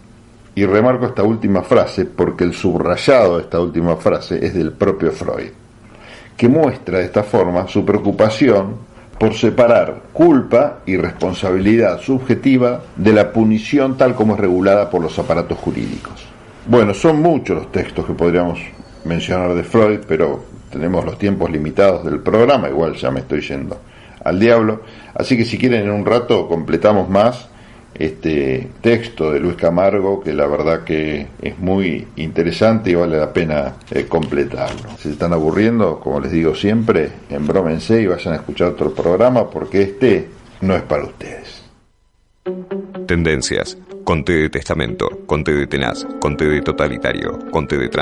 Y 0.55 0.65
remarco 0.65 1.05
esta 1.05 1.25
última 1.25 1.61
frase 1.61 2.07
porque 2.07 2.45
el 2.45 2.55
subrayado 2.55 3.37
de 3.37 3.43
esta 3.43 3.61
última 3.61 3.97
frase 3.97 4.43
es 4.43 4.55
del 4.55 4.73
propio 4.73 5.13
Freud, 5.13 5.51
que 6.39 6.49
muestra 6.49 7.01
de 7.01 7.05
esta 7.05 7.23
forma 7.23 7.69
su 7.69 7.85
preocupación 7.85 8.77
por 9.18 9.35
separar 9.35 10.03
culpa 10.12 10.81
y 10.87 10.96
responsabilidad 10.96 12.00
subjetiva 12.00 12.83
de 12.96 13.12
la 13.12 13.33
punición 13.33 13.96
tal 13.96 14.14
como 14.14 14.35
es 14.35 14.40
regulada 14.40 14.90
por 14.90 15.03
los 15.03 15.18
aparatos 15.18 15.59
jurídicos. 15.59 16.27
Bueno, 16.66 16.94
son 16.94 17.20
muchos 17.20 17.57
los 17.57 17.72
textos 17.72 18.07
que 18.07 18.14
podríamos 18.14 18.59
mencionar 19.05 19.55
de 19.55 19.64
Freud, 19.64 20.00
pero 20.09 20.44
tenemos 20.70 21.05
los 21.05 21.18
tiempos 21.18 21.50
limitados 21.50 22.05
del 22.05 22.20
programa, 22.20 22.68
igual 22.68 22.94
ya 22.94 23.11
me 23.11 23.20
estoy 23.20 23.40
yendo 23.40 23.79
al 24.24 24.40
diablo. 24.40 24.83
Así 25.14 25.37
que 25.37 25.44
si 25.44 25.59
quieren 25.59 25.83
en 25.83 25.90
un 25.90 26.07
rato 26.07 26.48
completamos 26.48 27.09
más 27.09 27.48
este 27.95 28.69
texto 28.81 29.33
de 29.33 29.41
Luis 29.41 29.57
Camargo 29.57 30.21
que 30.21 30.33
la 30.33 30.47
verdad 30.47 30.85
que 30.85 31.29
es 31.41 31.59
muy 31.59 32.07
interesante 32.17 32.91
y 32.91 32.95
vale 32.95 33.19
la 33.19 33.33
pena 33.33 33.77
eh, 33.91 34.07
completarlo. 34.07 34.91
Si 34.97 35.05
se 35.05 35.11
están 35.11 35.33
aburriendo, 35.33 36.01
como 36.01 36.21
les 36.21 36.33
digo 36.33 36.55
siempre, 36.55 37.11
embrómense 37.31 38.01
y 38.01 38.07
vayan 38.07 38.35
a 38.35 38.37
escuchar 38.37 38.69
otro 38.69 38.93
programa 38.93 39.49
porque 39.51 39.83
este 39.83 40.29
no 40.61 40.75
es 40.75 40.83
para 40.83 41.05
ustedes. 41.05 41.63
Tendencias. 43.07 43.79
Conte 44.05 44.35
de 44.35 44.51
testamento, 44.51 45.09
conte 45.25 45.55
de 45.55 45.67
tenaz, 45.67 46.07
conte 46.21 46.45
de 46.45 46.61
totalitario, 46.61 47.39
conte 47.51 47.79
de 47.79 47.89
trans 47.89 47.93